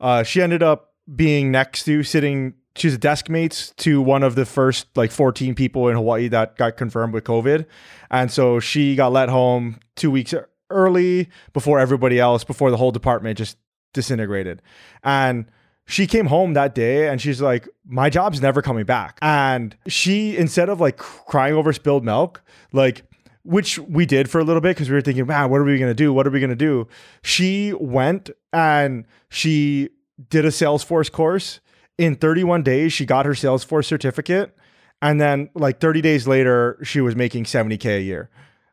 uh, 0.00 0.22
she 0.22 0.40
ended 0.40 0.62
up 0.62 0.94
being 1.14 1.50
next 1.50 1.84
to 1.84 2.02
sitting 2.02 2.54
she's 2.80 2.94
a 2.94 2.98
desk 2.98 3.28
mate 3.28 3.72
to 3.76 4.00
one 4.00 4.22
of 4.22 4.34
the 4.34 4.46
first 4.46 4.86
like 4.96 5.10
14 5.10 5.54
people 5.54 5.88
in 5.88 5.96
Hawaii 5.96 6.28
that 6.28 6.56
got 6.56 6.76
confirmed 6.76 7.12
with 7.12 7.24
COVID. 7.24 7.66
And 8.10 8.30
so 8.30 8.58
she 8.58 8.96
got 8.96 9.12
let 9.12 9.28
home 9.28 9.78
two 9.96 10.10
weeks 10.10 10.34
early 10.70 11.28
before 11.52 11.78
everybody 11.78 12.18
else, 12.18 12.42
before 12.42 12.70
the 12.70 12.78
whole 12.78 12.90
department 12.90 13.36
just 13.36 13.58
disintegrated. 13.92 14.62
And 15.04 15.44
she 15.86 16.06
came 16.06 16.26
home 16.26 16.54
that 16.54 16.74
day 16.74 17.08
and 17.08 17.20
she's 17.20 17.42
like, 17.42 17.68
My 17.84 18.08
job's 18.08 18.40
never 18.40 18.62
coming 18.62 18.84
back. 18.84 19.18
And 19.20 19.76
she, 19.86 20.36
instead 20.36 20.70
of 20.70 20.80
like 20.80 20.96
crying 20.96 21.54
over 21.54 21.72
spilled 21.72 22.04
milk, 22.04 22.42
like, 22.72 23.02
which 23.42 23.78
we 23.78 24.06
did 24.06 24.30
for 24.30 24.38
a 24.38 24.44
little 24.44 24.60
bit 24.60 24.70
because 24.76 24.88
we 24.88 24.94
were 24.94 25.00
thinking, 25.00 25.26
man, 25.26 25.50
what 25.50 25.60
are 25.60 25.64
we 25.64 25.78
going 25.78 25.90
to 25.90 25.94
do? 25.94 26.12
What 26.12 26.26
are 26.26 26.30
we 26.30 26.40
going 26.40 26.50
to 26.50 26.56
do? 26.56 26.86
She 27.22 27.72
went 27.72 28.30
and 28.52 29.06
she 29.30 29.88
did 30.28 30.44
a 30.44 30.48
Salesforce 30.48 31.10
course 31.10 31.60
in 32.00 32.16
31 32.16 32.62
days, 32.62 32.94
she 32.94 33.04
got 33.04 33.26
her 33.26 33.32
Salesforce 33.32 33.84
certificate. 33.84 34.56
And 35.02 35.20
then, 35.20 35.50
like 35.54 35.80
30 35.80 36.00
days 36.00 36.26
later, 36.26 36.78
she 36.82 37.02
was 37.02 37.14
making 37.14 37.44
70K 37.44 37.98
a 37.98 38.00
year. 38.00 38.30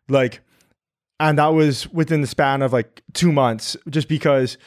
Like, 0.07 0.39
and 1.19 1.37
that 1.37 1.47
was 1.47 1.89
within 1.89 2.21
the 2.21 2.27
span 2.27 2.61
of 2.61 2.71
like 2.71 3.03
two 3.11 3.33
months, 3.33 3.75
just 3.89 4.07
because 4.07 4.57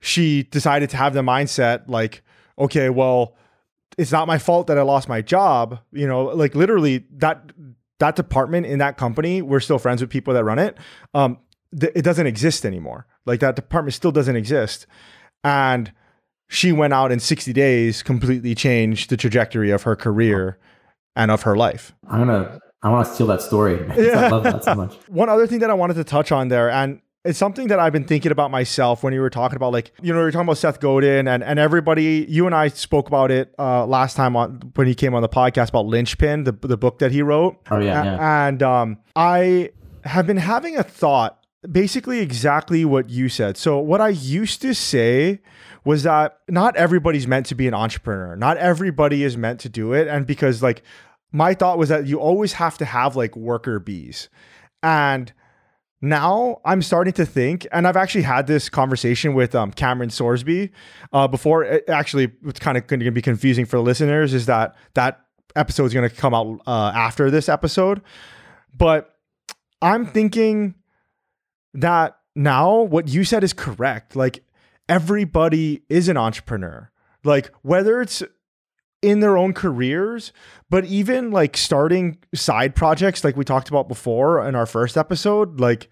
she 0.00 0.44
decided 0.44 0.88
to 0.90 0.96
have 0.96 1.12
the 1.12 1.20
mindset 1.20 1.84
like, 1.86 2.22
okay, 2.58 2.88
well, 2.88 3.36
it's 3.98 4.12
not 4.12 4.26
my 4.26 4.38
fault 4.38 4.66
that 4.68 4.78
I 4.78 4.82
lost 4.82 5.06
my 5.06 5.20
job. 5.20 5.78
You 5.92 6.08
know, 6.08 6.24
like 6.24 6.54
literally 6.54 7.04
that 7.16 7.52
that 7.98 8.16
department 8.16 8.64
in 8.64 8.78
that 8.78 8.96
company, 8.96 9.42
we're 9.42 9.60
still 9.60 9.78
friends 9.78 10.00
with 10.00 10.08
people 10.08 10.32
that 10.32 10.44
run 10.44 10.58
it. 10.58 10.78
Um, 11.12 11.38
th- 11.78 11.92
it 11.94 12.02
doesn't 12.02 12.26
exist 12.26 12.64
anymore. 12.64 13.06
Like 13.26 13.40
that 13.40 13.56
department 13.56 13.92
still 13.92 14.12
doesn't 14.12 14.36
exist, 14.36 14.86
and 15.42 15.92
she 16.48 16.72
went 16.72 16.92
out 16.92 17.10
in 17.12 17.20
60 17.20 17.52
days, 17.52 18.02
completely 18.02 18.54
changed 18.54 19.10
the 19.10 19.16
trajectory 19.16 19.70
of 19.70 19.82
her 19.82 19.96
career 19.96 20.58
and 21.16 21.30
of 21.30 21.42
her 21.42 21.56
life. 21.56 21.94
I'm 22.08 22.26
gonna 22.26 22.60
I 22.82 22.90
want 22.90 23.08
to 23.08 23.14
steal 23.14 23.26
that 23.28 23.40
story. 23.40 23.80
Yeah. 23.96 24.26
I 24.26 24.28
love 24.28 24.44
that 24.44 24.62
so 24.62 24.74
much. 24.74 24.94
One 25.08 25.28
other 25.30 25.46
thing 25.46 25.60
that 25.60 25.70
I 25.70 25.74
wanted 25.74 25.94
to 25.94 26.04
touch 26.04 26.30
on 26.30 26.48
there, 26.48 26.70
and 26.70 27.00
it's 27.24 27.38
something 27.38 27.68
that 27.68 27.78
I've 27.78 27.94
been 27.94 28.04
thinking 28.04 28.30
about 28.30 28.50
myself 28.50 29.02
when 29.02 29.14
you 29.14 29.20
were 29.22 29.30
talking 29.30 29.56
about 29.56 29.72
like, 29.72 29.92
you 30.02 30.12
know, 30.12 30.20
you 30.20 30.26
are 30.26 30.30
talking 30.30 30.44
about 30.46 30.58
Seth 30.58 30.80
Godin 30.80 31.26
and, 31.26 31.42
and 31.42 31.58
everybody, 31.58 32.26
you 32.28 32.44
and 32.44 32.54
I 32.54 32.68
spoke 32.68 33.08
about 33.08 33.30
it 33.30 33.54
uh, 33.58 33.86
last 33.86 34.14
time 34.16 34.36
on 34.36 34.72
when 34.74 34.86
he 34.86 34.94
came 34.94 35.14
on 35.14 35.22
the 35.22 35.28
podcast 35.30 35.70
about 35.70 35.86
Linchpin, 35.86 36.44
the, 36.44 36.52
the 36.52 36.76
book 36.76 36.98
that 36.98 37.10
he 37.12 37.22
wrote. 37.22 37.56
Oh 37.70 37.78
yeah. 37.78 38.02
A- 38.02 38.04
yeah. 38.04 38.46
And 38.48 38.62
um, 38.62 38.98
I 39.16 39.70
have 40.04 40.26
been 40.26 40.36
having 40.36 40.76
a 40.76 40.82
thought 40.82 41.42
basically 41.70 42.20
exactly 42.20 42.84
what 42.84 43.10
you 43.10 43.28
said. 43.28 43.56
So 43.56 43.78
what 43.78 44.00
I 44.00 44.08
used 44.08 44.62
to 44.62 44.74
say 44.74 45.40
was 45.84 46.02
that 46.02 46.38
not 46.48 46.76
everybody's 46.76 47.26
meant 47.26 47.46
to 47.46 47.54
be 47.54 47.68
an 47.68 47.74
entrepreneur. 47.74 48.36
Not 48.36 48.56
everybody 48.56 49.22
is 49.22 49.36
meant 49.36 49.60
to 49.60 49.68
do 49.68 49.92
it. 49.92 50.08
And 50.08 50.26
because 50.26 50.62
like 50.62 50.82
my 51.32 51.54
thought 51.54 51.78
was 51.78 51.88
that 51.88 52.06
you 52.06 52.18
always 52.20 52.54
have 52.54 52.78
to 52.78 52.84
have 52.84 53.16
like 53.16 53.36
worker 53.36 53.78
bees. 53.78 54.28
And 54.82 55.32
now 56.00 56.60
I'm 56.64 56.82
starting 56.82 57.14
to 57.14 57.24
think, 57.24 57.66
and 57.72 57.88
I've 57.88 57.96
actually 57.96 58.22
had 58.22 58.46
this 58.46 58.68
conversation 58.68 59.34
with 59.34 59.54
um, 59.54 59.72
Cameron 59.72 60.10
Sorsby 60.10 60.70
uh, 61.12 61.26
before. 61.28 61.64
It 61.64 61.88
actually, 61.88 62.32
it's 62.44 62.60
kind 62.60 62.76
of 62.76 62.86
going 62.86 63.00
to 63.00 63.10
be 63.10 63.22
confusing 63.22 63.64
for 63.64 63.78
the 63.78 63.82
listeners. 63.82 64.34
Is 64.34 64.46
that 64.46 64.76
that 64.94 65.20
episode 65.56 65.86
is 65.86 65.94
going 65.94 66.08
to 66.08 66.14
come 66.14 66.34
out 66.34 66.60
uh, 66.66 66.92
after 66.94 67.30
this 67.30 67.48
episode? 67.48 68.02
But 68.76 69.16
I'm 69.80 70.04
thinking 70.06 70.74
that 71.74 72.16
now 72.34 72.80
what 72.80 73.08
you 73.08 73.24
said 73.24 73.44
is 73.44 73.52
correct. 73.52 74.16
Like 74.16 74.44
everybody 74.88 75.82
is 75.88 76.08
an 76.08 76.16
entrepreneur. 76.16 76.90
Like 77.22 77.52
whether 77.62 78.00
it's 78.00 78.22
in 79.02 79.20
their 79.20 79.36
own 79.36 79.52
careers, 79.52 80.32
but 80.70 80.84
even 80.86 81.30
like 81.30 81.56
starting 81.56 82.18
side 82.34 82.74
projects 82.74 83.22
like 83.22 83.36
we 83.36 83.44
talked 83.44 83.68
about 83.68 83.88
before 83.88 84.46
in 84.46 84.54
our 84.54 84.66
first 84.66 84.96
episode, 84.96 85.60
like 85.60 85.90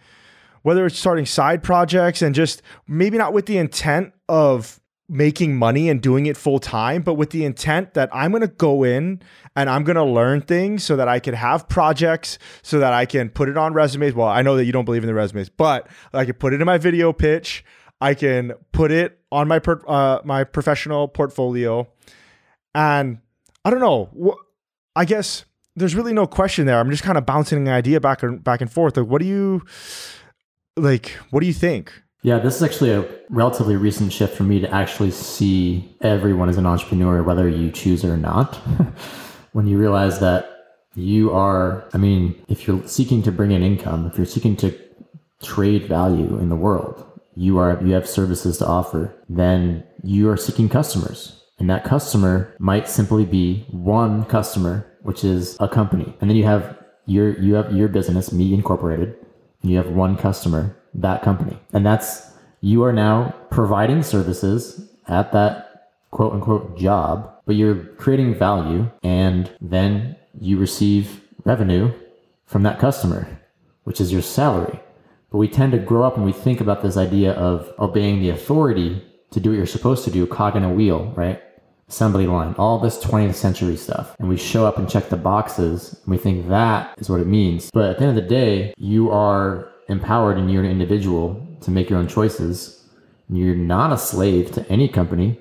whether 0.62 0.87
it's 0.87 0.99
starting 0.99 1.27
side 1.27 1.62
projects 1.62 2.23
and 2.23 2.35
just 2.35 2.62
maybe 2.87 3.19
not 3.19 3.33
with 3.33 3.47
the 3.47 3.59
intent 3.59 4.12
of 4.29 4.81
making 5.12 5.54
money 5.54 5.90
and 5.90 6.00
doing 6.00 6.25
it 6.25 6.38
full 6.38 6.59
time, 6.59 7.02
but 7.02 7.14
with 7.14 7.31
the 7.31 7.45
intent 7.45 7.92
that 7.92 8.09
I'm 8.14 8.31
going 8.31 8.40
to 8.40 8.49
go 8.49 8.83
in 8.83 9.21
and 9.54 9.69
I'm 9.69 9.85
going 9.85 9.97
to 9.97 10.04
learn 10.04 10.40
things 10.40 10.85
so 10.85 10.97
that 10.97 11.07
I 11.07 11.21
can 11.21 11.35
have 11.35 11.69
projects 11.69 12.38
so 12.62 12.78
that 12.78 12.95
I 12.95 13.04
can 13.04 13.28
put 13.28 13.50
it 13.50 13.59
on 13.59 13.75
resumes. 13.75 14.14
Well, 14.14 14.28
I 14.28 14.40
know 14.40 14.57
that 14.57 14.64
you 14.64 14.73
don't 14.73 14.87
believe 14.87 15.02
in 15.02 15.07
the 15.07 15.14
resumes, 15.14 15.50
but 15.50 15.87
I 16.14 16.25
can 16.25 16.35
put 16.35 16.54
it 16.54 16.62
in 16.62 16.66
my 16.66 16.78
video 16.78 17.12
pitch. 17.12 17.62
I 18.00 18.14
can 18.14 18.54
put 18.73 18.90
it 18.90 19.21
on 19.31 19.49
my 19.49 19.59
per, 19.59 19.83
uh, 19.87 20.21
my 20.25 20.45
professional 20.45 21.07
portfolio, 21.09 21.87
and 22.75 23.19
I 23.64 23.71
don't 23.71 23.81
know. 23.81 24.37
I 24.97 25.04
guess 25.04 25.45
there's 25.76 25.95
really 25.95 26.12
no 26.12 26.26
question 26.26 26.66
there. 26.66 26.81
I'm 26.81 26.90
just 26.90 27.04
kind 27.04 27.16
of 27.16 27.26
bouncing 27.26 27.59
an 27.59 27.69
idea 27.69 28.00
back 28.00 28.23
and 28.23 28.42
back 28.42 28.61
and 28.61 28.73
forth. 28.73 28.97
Like, 28.97 29.07
what 29.07 29.21
do 29.21 29.26
you 29.26 29.62
like? 30.76 31.11
What 31.31 31.40
do 31.40 31.47
you 31.47 31.52
think? 31.52 32.01
Yeah, 32.25 32.38
this 32.38 32.55
is 32.55 32.62
actually 32.62 32.91
a 32.91 33.05
relatively 33.31 33.75
recent 33.75 34.12
shift 34.12 34.37
for 34.37 34.45
me 34.45 34.61
to 34.61 34.71
actually 34.73 35.11
see 35.11 35.93
everyone 36.00 36.49
as 36.49 36.57
an 36.57 36.67
entrepreneur, 36.67 37.21
whether 37.25 37.49
you 37.49 37.73
choose 37.73 38.05
or 38.05 38.17
not. 38.17 38.55
when 39.52 39.67
you 39.67 39.76
realize 39.76 40.21
that 40.21 40.49
you 40.95 41.33
are, 41.33 41.88
I 41.93 41.99
mean, 41.99 42.41
if 42.49 42.67
you're 42.67 42.87
seeking 42.87 43.25
to 43.25 43.33
bring 43.33 43.50
in 43.50 43.64
income, 43.64 44.07
if 44.07 44.17
you're 44.17 44.26
seeking 44.26 44.57
to 44.59 44.79
trade 45.43 45.88
value 45.88 46.38
in 46.38 46.49
the 46.49 46.55
world, 46.55 47.05
you 47.35 47.59
are 47.59 47.83
you 47.83 47.93
have 47.95 48.09
services 48.09 48.59
to 48.59 48.67
offer, 48.67 49.12
then 49.29 49.83
you 50.05 50.29
are 50.31 50.37
seeking 50.37 50.69
customers. 50.69 51.43
And 51.59 51.69
that 51.71 51.85
customer 51.85 52.55
might 52.59 52.88
simply 52.88 53.25
be 53.25 53.67
one 53.71 54.25
customer, 54.26 54.87
which 55.02 55.25
is 55.25 55.57
a 55.59 55.69
company. 55.69 56.14
And 56.21 56.31
then 56.31 56.37
you 56.37 56.45
have 56.45 56.79
your 57.07 57.37
you 57.41 57.55
have 57.55 57.73
your 57.73 57.88
business, 57.88 58.33
me 58.33 58.55
incorporated, 58.55 59.17
and 59.62 59.71
you 59.73 59.76
have 59.79 59.88
one 59.88 60.17
customer, 60.17 60.76
that 60.95 61.23
company. 61.23 61.59
And 61.73 61.85
that's 61.85 62.33
you 62.61 62.85
are 62.85 62.93
now 62.93 63.35
providing 63.51 64.03
services 64.03 64.89
at 65.09 65.33
that 65.33 65.91
quote 66.11 66.33
unquote 66.33 66.79
job, 66.79 67.33
but 67.45 67.57
you're 67.57 67.75
creating 67.75 68.35
value 68.35 68.89
and 69.03 69.51
then 69.61 70.17
you 70.39 70.59
receive 70.59 71.23
revenue 71.45 71.93
from 72.47 72.63
that 72.63 72.79
customer, 72.79 73.27
which 73.85 74.01
is 74.01 74.13
your 74.13 74.23
salary. 74.23 74.79
But 75.31 75.39
we 75.39 75.49
tend 75.49 75.73
to 75.73 75.79
grow 75.79 76.05
up 76.05 76.17
and 76.17 76.25
we 76.25 76.33
think 76.33 76.61
about 76.61 76.83
this 76.83 76.97
idea 76.97 77.33
of 77.33 77.73
obeying 77.79 78.21
the 78.21 78.31
authority 78.31 79.03
to 79.31 79.41
do 79.41 79.51
what 79.51 79.57
you're 79.57 79.67
supposed 79.67 80.05
to 80.05 80.11
do, 80.11 80.27
cog 80.27 80.57
in 80.57 80.63
a 80.63 80.73
wheel, 80.73 81.13
right? 81.17 81.43
Assembly 81.89 82.27
line, 82.27 82.55
all 82.59 82.79
this 82.79 83.03
20th 83.03 83.35
century 83.35 83.77
stuff. 83.77 84.15
And 84.19 84.29
we 84.29 84.37
show 84.37 84.67
up 84.67 84.79
and 84.79 84.89
check 84.89 85.09
the 85.09 85.17
boxes 85.17 86.01
and 86.05 86.13
we 86.13 86.19
think 86.19 86.49
that 86.49 86.95
is 86.99 87.09
what 87.09 87.21
it 87.21 87.27
means. 87.27 87.71
But 87.73 87.91
at 87.91 87.99
the 87.99 88.05
end 88.05 88.17
of 88.17 88.23
the 88.23 88.29
day, 88.29 88.75
you 88.77 89.11
are 89.11 89.72
empowered 89.89 90.39
and 90.39 90.51
you're 90.51 90.65
an 90.65 90.71
individual 90.71 91.47
to 91.62 91.71
make 91.71 91.91
your 91.91 91.99
own 91.99 92.09
choices. 92.09 92.85
You're 93.29 93.55
not 93.55 93.93
a 93.93 93.99
slave 93.99 94.53
to 94.53 94.69
any 94.69 94.89
company. 94.89 95.39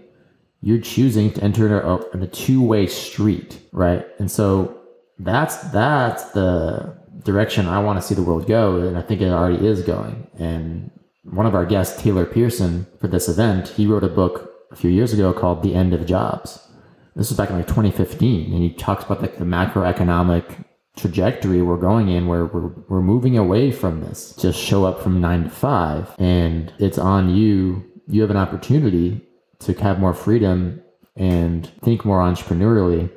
You're 0.62 0.80
choosing 0.80 1.32
to 1.34 1.44
enter 1.44 1.82
a, 1.82 1.96
a 2.22 2.28
two-way 2.28 2.88
street, 2.88 3.62
right? 3.72 4.06
And 4.20 4.30
so 4.30 4.80
that's 5.20 5.58
that's 5.72 6.24
the 6.32 6.96
direction 7.24 7.68
I 7.68 7.80
want 7.80 8.00
to 8.00 8.06
see 8.06 8.16
the 8.16 8.24
world 8.24 8.48
go, 8.48 8.78
and 8.78 8.98
I 8.98 9.02
think 9.02 9.22
it 9.22 9.30
already 9.30 9.66
is 9.66 9.82
going. 9.82 10.28
And 10.38 10.92
one 11.24 11.46
of 11.46 11.56
our 11.56 11.66
guests, 11.66 12.02
Taylor 12.02 12.26
Pearson, 12.26 12.88
for 13.00 13.08
this 13.08 13.30
event, 13.30 13.70
he 13.70 13.86
wrote 13.86 14.04
a 14.04 14.10
book 14.10 14.52
a 14.72 14.76
few 14.76 14.90
years 14.90 15.14
ago 15.14 15.34
called 15.34 15.64
The 15.64 15.76
End 15.76 15.94
of 15.94 16.06
Jobs. 16.06 16.68
This 17.16 17.30
was 17.30 17.38
back 17.38 17.50
in 17.50 17.58
like 17.58 17.68
2015, 17.68 18.54
and 18.54 18.62
he 18.64 18.74
talks 18.74 19.04
about 19.04 19.22
like 19.22 19.38
the 19.38 19.46
macroeconomic 19.46 20.64
trajectory 20.96 21.62
we're 21.62 21.78
going 21.78 22.10
in 22.10 22.28
where 22.28 22.46
we're, 22.46 22.68
we're 22.90 23.02
moving 23.02 23.38
away 23.38 23.72
from 23.72 24.02
this 24.02 24.36
just 24.36 24.60
show 24.60 24.84
up 24.86 25.02
from 25.02 25.22
nine 25.22 25.44
to 25.44 25.50
five 25.50 26.14
and 26.20 26.74
it's 26.80 26.98
on 26.98 27.34
you 27.34 27.84
you 28.08 28.22
have 28.22 28.30
an 28.30 28.38
opportunity 28.38 29.22
to 29.60 29.74
have 29.74 30.00
more 30.00 30.14
freedom 30.14 30.82
and 31.16 31.68
think 31.82 32.04
more 32.04 32.20
entrepreneurially 32.20 33.10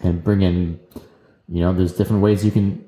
and 0.00 0.22
bring 0.22 0.42
in 0.42 0.78
you 1.48 1.60
know 1.60 1.72
there's 1.72 1.94
different 1.94 2.22
ways 2.22 2.44
you 2.44 2.50
can 2.50 2.84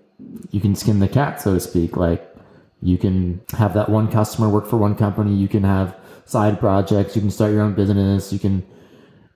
you 0.51 0.61
can 0.61 0.75
skin 0.75 0.99
the 0.99 1.09
cat, 1.09 1.41
so 1.41 1.55
to 1.55 1.61
speak. 1.61 1.97
Like 1.97 2.35
you 2.83 2.99
can 2.99 3.41
have 3.53 3.75
that 3.75 3.89
one 3.89 4.11
customer 4.11 4.49
work 4.49 4.67
for 4.67 4.77
one 4.77 4.95
company. 4.95 5.35
You 5.35 5.49
can 5.49 5.65
have 5.65 5.97
side 6.25 6.59
projects. 6.59 7.15
You 7.15 7.23
can 7.23 7.31
start 7.31 7.53
your 7.53 7.63
own 7.63 7.75
business. 7.75 8.33
You 8.33 8.39
can, 8.39 8.67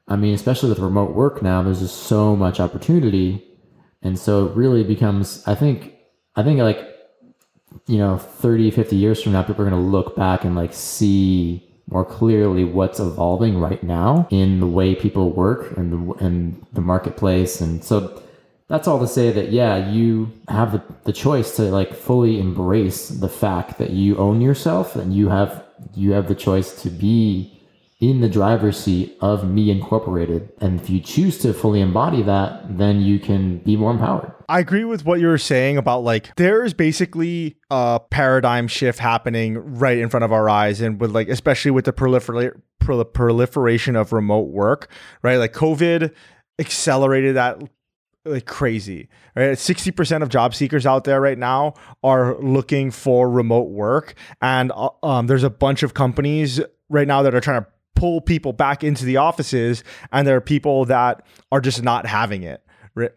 I 0.08 0.16
mean, 0.16 0.34
especially 0.34 0.70
with 0.70 0.78
remote 0.78 1.14
work 1.14 1.42
now, 1.42 1.62
there's 1.62 1.80
just 1.80 2.04
so 2.04 2.36
much 2.36 2.60
opportunity. 2.60 3.44
And 4.02 4.18
so 4.18 4.46
it 4.46 4.56
really 4.56 4.84
becomes, 4.84 5.46
I 5.46 5.54
think, 5.54 5.94
I 6.36 6.42
think 6.42 6.60
like 6.60 6.86
you 7.86 7.98
know 7.98 8.18
30 8.18 8.70
50 8.72 8.96
years 8.96 9.22
from 9.22 9.32
now 9.32 9.42
people 9.42 9.64
are 9.64 9.70
going 9.70 9.82
to 9.82 9.88
look 9.90 10.16
back 10.16 10.44
and 10.44 10.56
like 10.56 10.72
see 10.72 11.66
more 11.88 12.04
clearly 12.04 12.64
what's 12.64 13.00
evolving 13.00 13.58
right 13.58 13.82
now 13.82 14.26
in 14.30 14.60
the 14.60 14.66
way 14.66 14.94
people 14.94 15.30
work 15.32 15.76
and 15.76 15.92
the 15.92 16.24
and 16.24 16.66
the 16.72 16.80
marketplace. 16.80 17.60
And 17.60 17.84
so 17.84 18.22
that's 18.68 18.86
all 18.86 19.00
to 19.00 19.08
say 19.08 19.32
that 19.32 19.50
yeah 19.50 19.90
you 19.90 20.30
have 20.48 20.72
the, 20.72 20.82
the 21.04 21.12
choice 21.12 21.56
to 21.56 21.62
like 21.62 21.92
fully 21.92 22.38
embrace 22.38 23.08
the 23.08 23.28
fact 23.28 23.78
that 23.78 23.90
you 23.90 24.16
own 24.16 24.40
yourself 24.40 24.94
and 24.94 25.14
you 25.14 25.28
have 25.28 25.64
you 25.94 26.12
have 26.12 26.28
the 26.28 26.34
choice 26.34 26.80
to 26.82 26.90
be 26.90 27.59
in 28.00 28.20
the 28.20 28.28
driver's 28.28 28.78
seat 28.78 29.16
of 29.20 29.48
me 29.48 29.70
incorporated 29.70 30.50
and 30.60 30.80
if 30.80 30.88
you 30.88 31.00
choose 31.00 31.38
to 31.38 31.52
fully 31.52 31.80
embody 31.80 32.22
that 32.22 32.78
then 32.78 33.00
you 33.00 33.18
can 33.18 33.58
be 33.58 33.76
more 33.76 33.90
empowered 33.90 34.32
I 34.50 34.58
agree 34.58 34.82
with 34.82 35.04
what 35.04 35.20
you 35.20 35.28
were 35.28 35.38
saying 35.38 35.76
about 35.76 36.02
like 36.02 36.34
there's 36.34 36.74
basically 36.74 37.56
a 37.70 38.00
paradigm 38.10 38.66
shift 38.66 38.98
happening 38.98 39.56
right 39.58 39.96
in 39.96 40.08
front 40.08 40.24
of 40.24 40.32
our 40.32 40.48
eyes, 40.48 40.80
and 40.80 41.00
with 41.00 41.12
like 41.12 41.28
especially 41.28 41.70
with 41.70 41.84
the 41.84 41.92
prolifer- 41.92 42.60
proliferation 42.80 43.94
of 43.94 44.12
remote 44.12 44.48
work, 44.48 44.90
right? 45.22 45.36
Like 45.36 45.52
COVID 45.52 46.12
accelerated 46.58 47.36
that 47.36 47.62
like 48.24 48.46
crazy, 48.46 49.08
right? 49.36 49.50
60% 49.56 50.22
of 50.22 50.28
job 50.28 50.54
seekers 50.54 50.84
out 50.84 51.04
there 51.04 51.20
right 51.20 51.38
now 51.38 51.74
are 52.02 52.36
looking 52.40 52.90
for 52.90 53.30
remote 53.30 53.70
work. 53.70 54.14
And 54.42 54.72
uh, 54.74 54.90
um, 55.04 55.28
there's 55.28 55.44
a 55.44 55.50
bunch 55.50 55.84
of 55.84 55.94
companies 55.94 56.60
right 56.88 57.06
now 57.06 57.22
that 57.22 57.34
are 57.34 57.40
trying 57.40 57.62
to 57.62 57.68
pull 58.00 58.22
people 58.22 58.54
back 58.54 58.82
into 58.82 59.04
the 59.04 59.18
offices. 59.18 59.84
And 60.10 60.26
there 60.26 60.36
are 60.36 60.40
people 60.40 60.86
that 60.86 61.22
are 61.52 61.60
just 61.60 61.82
not 61.82 62.06
having 62.06 62.42
it, 62.42 62.64
right? 62.94 63.10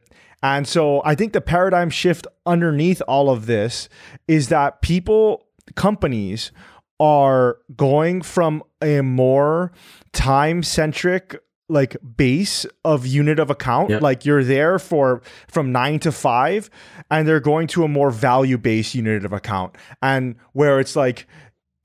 And 0.44 0.68
so 0.68 1.02
I 1.06 1.16
think 1.16 1.32
the 1.32 1.40
paradigm 1.40 1.90
shift 1.90 2.28
underneath 2.46 3.02
all 3.08 3.30
of 3.30 3.46
this 3.46 3.88
is 4.28 4.50
that 4.50 4.82
people, 4.82 5.48
companies 5.76 6.52
are 7.00 7.60
going 7.78 8.22
from 8.22 8.62
a 8.82 9.00
more 9.00 9.72
time 10.12 10.64
centric 10.64 11.38
like 11.70 11.96
base 12.18 12.66
of 12.84 13.08
unit 13.08 13.40
of 13.40 13.50
account 13.50 13.90
yep. 13.90 14.02
like 14.02 14.26
you're 14.26 14.44
there 14.44 14.78
for 14.78 15.22
from 15.48 15.72
9 15.72 16.00
to 16.00 16.12
5 16.12 16.70
and 17.10 17.26
they're 17.26 17.40
going 17.40 17.68
to 17.68 17.86
a 17.86 17.88
more 17.88 18.12
value 18.12 18.58
based 18.58 18.94
unit 18.94 19.24
of 19.24 19.32
account 19.32 19.76
and 20.02 20.36
where 20.52 20.80
it's 20.82 20.96
like 20.96 21.26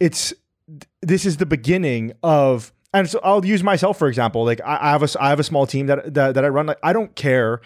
it's 0.00 0.34
this 1.00 1.24
is 1.24 1.38
the 1.38 1.46
beginning 1.46 2.12
of 2.22 2.72
and 2.92 3.08
so 3.08 3.20
I'll 3.22 3.44
use 3.44 3.62
myself 3.62 3.98
for 3.98 4.08
example 4.08 4.44
like 4.44 4.60
I, 4.64 4.78
I 4.80 4.90
have 4.90 5.02
a 5.02 5.08
I 5.20 5.28
have 5.30 5.40
a 5.40 5.44
small 5.44 5.66
team 5.66 5.86
that, 5.86 6.14
that 6.14 6.34
that 6.34 6.44
I 6.44 6.48
run 6.48 6.66
like 6.66 6.78
I 6.82 6.92
don't 6.92 7.14
care 7.14 7.60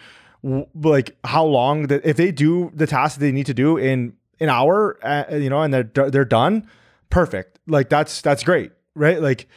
like 0.75 1.15
how 1.23 1.45
long 1.45 1.87
that 1.87 2.05
if 2.05 2.17
they 2.17 2.31
do 2.31 2.71
the 2.73 2.85
task 2.85 3.19
they 3.19 3.31
need 3.31 3.45
to 3.45 3.53
do 3.53 3.77
in 3.77 4.13
an 4.39 4.49
hour, 4.49 4.99
uh, 5.03 5.35
you 5.35 5.49
know, 5.49 5.61
and 5.61 5.73
they're 5.73 6.09
they're 6.09 6.25
done, 6.25 6.67
perfect. 7.09 7.59
Like 7.67 7.89
that's 7.89 8.21
that's 8.21 8.43
great, 8.43 8.71
right? 8.95 9.21
Like, 9.21 9.47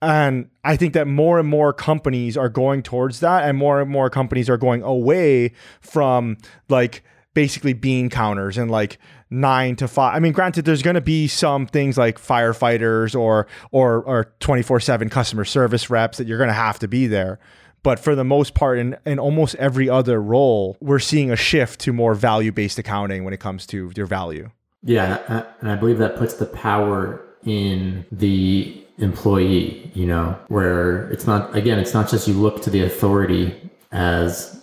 and 0.00 0.48
I 0.64 0.76
think 0.76 0.94
that 0.94 1.06
more 1.06 1.38
and 1.38 1.48
more 1.48 1.72
companies 1.72 2.36
are 2.36 2.48
going 2.48 2.82
towards 2.82 3.20
that, 3.20 3.44
and 3.44 3.58
more 3.58 3.80
and 3.80 3.90
more 3.90 4.08
companies 4.08 4.48
are 4.48 4.56
going 4.56 4.82
away 4.82 5.52
from 5.80 6.38
like 6.68 7.04
basically 7.34 7.72
bean 7.72 8.10
counters 8.10 8.58
and 8.58 8.70
like 8.70 8.98
nine 9.30 9.76
to 9.76 9.88
five. 9.88 10.14
I 10.14 10.18
mean, 10.18 10.32
granted, 10.32 10.64
there's 10.64 10.82
going 10.82 10.94
to 10.94 11.00
be 11.00 11.28
some 11.28 11.66
things 11.66 11.96
like 11.96 12.20
firefighters 12.20 13.18
or 13.18 13.46
or 13.70 14.02
or 14.02 14.32
twenty 14.40 14.62
four 14.62 14.80
seven 14.80 15.08
customer 15.08 15.44
service 15.44 15.90
reps 15.90 16.18
that 16.18 16.26
you're 16.26 16.38
going 16.38 16.48
to 16.48 16.54
have 16.54 16.78
to 16.80 16.88
be 16.88 17.06
there. 17.06 17.38
But 17.82 17.98
for 17.98 18.14
the 18.14 18.24
most 18.24 18.54
part, 18.54 18.78
in, 18.78 18.96
in 19.06 19.18
almost 19.18 19.54
every 19.54 19.88
other 19.88 20.20
role, 20.20 20.76
we're 20.80 20.98
seeing 20.98 21.30
a 21.30 21.36
shift 21.36 21.80
to 21.80 21.92
more 21.92 22.14
value 22.14 22.52
based 22.52 22.78
accounting 22.78 23.24
when 23.24 23.32
it 23.32 23.40
comes 23.40 23.66
to 23.68 23.90
your 23.96 24.06
value. 24.06 24.50
Yeah. 24.82 25.44
And 25.60 25.70
I 25.70 25.76
believe 25.76 25.98
that 25.98 26.16
puts 26.16 26.34
the 26.34 26.46
power 26.46 27.22
in 27.44 28.04
the 28.12 28.84
employee, 28.98 29.90
you 29.94 30.04
know, 30.04 30.38
where 30.48 31.10
it's 31.10 31.26
not, 31.26 31.56
again, 31.56 31.78
it's 31.78 31.94
not 31.94 32.10
just 32.10 32.28
you 32.28 32.34
look 32.34 32.62
to 32.64 32.70
the 32.70 32.82
authority 32.82 33.70
as 33.92 34.62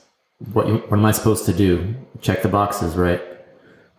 what, 0.54 0.68
you, 0.68 0.76
what 0.76 1.00
am 1.00 1.06
I 1.06 1.12
supposed 1.12 1.46
to 1.48 1.54
do? 1.54 1.96
Check 2.22 2.42
the 2.42 2.50
boxes, 2.50 2.96
right? 2.96 3.22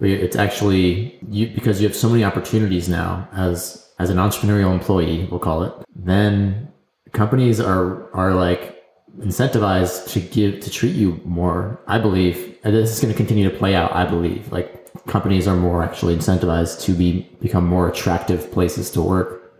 But 0.01 0.11
it's 0.11 0.37
actually 0.37 1.19
you 1.29 1.49
because 1.49 1.81
you 1.81 1.89
have 1.89 1.97
so 1.97 2.09
many 2.09 2.25
opportunities 2.25 2.89
now 2.89 3.29
as 3.33 3.89
as 3.99 4.11
an 4.11 4.17
entrepreneurial 4.17 4.73
employee, 4.73 5.27
we'll 5.31 5.41
call 5.41 5.65
it. 5.65 5.73
Then 5.95 6.69
companies 7.13 7.61
are 7.61 8.13
are 8.15 8.35
like 8.35 8.79
incentivized 9.21 10.09
to 10.13 10.21
give 10.21 10.61
to 10.61 10.71
treat 10.71 10.95
you 10.95 11.21
more 11.25 11.81
i 11.87 11.99
believe 11.99 12.57
and 12.63 12.75
this 12.75 12.93
is 12.93 13.01
going 13.01 13.13
to 13.13 13.17
continue 13.17 13.49
to 13.49 13.57
play 13.57 13.75
out 13.75 13.93
i 13.93 14.05
believe 14.05 14.51
like 14.53 14.87
companies 15.07 15.49
are 15.49 15.57
more 15.57 15.83
actually 15.83 16.15
incentivized 16.15 16.81
to 16.81 16.93
be 16.93 17.29
become 17.41 17.67
more 17.67 17.89
attractive 17.89 18.51
places 18.53 18.91
to 18.91 19.01
work 19.01 19.53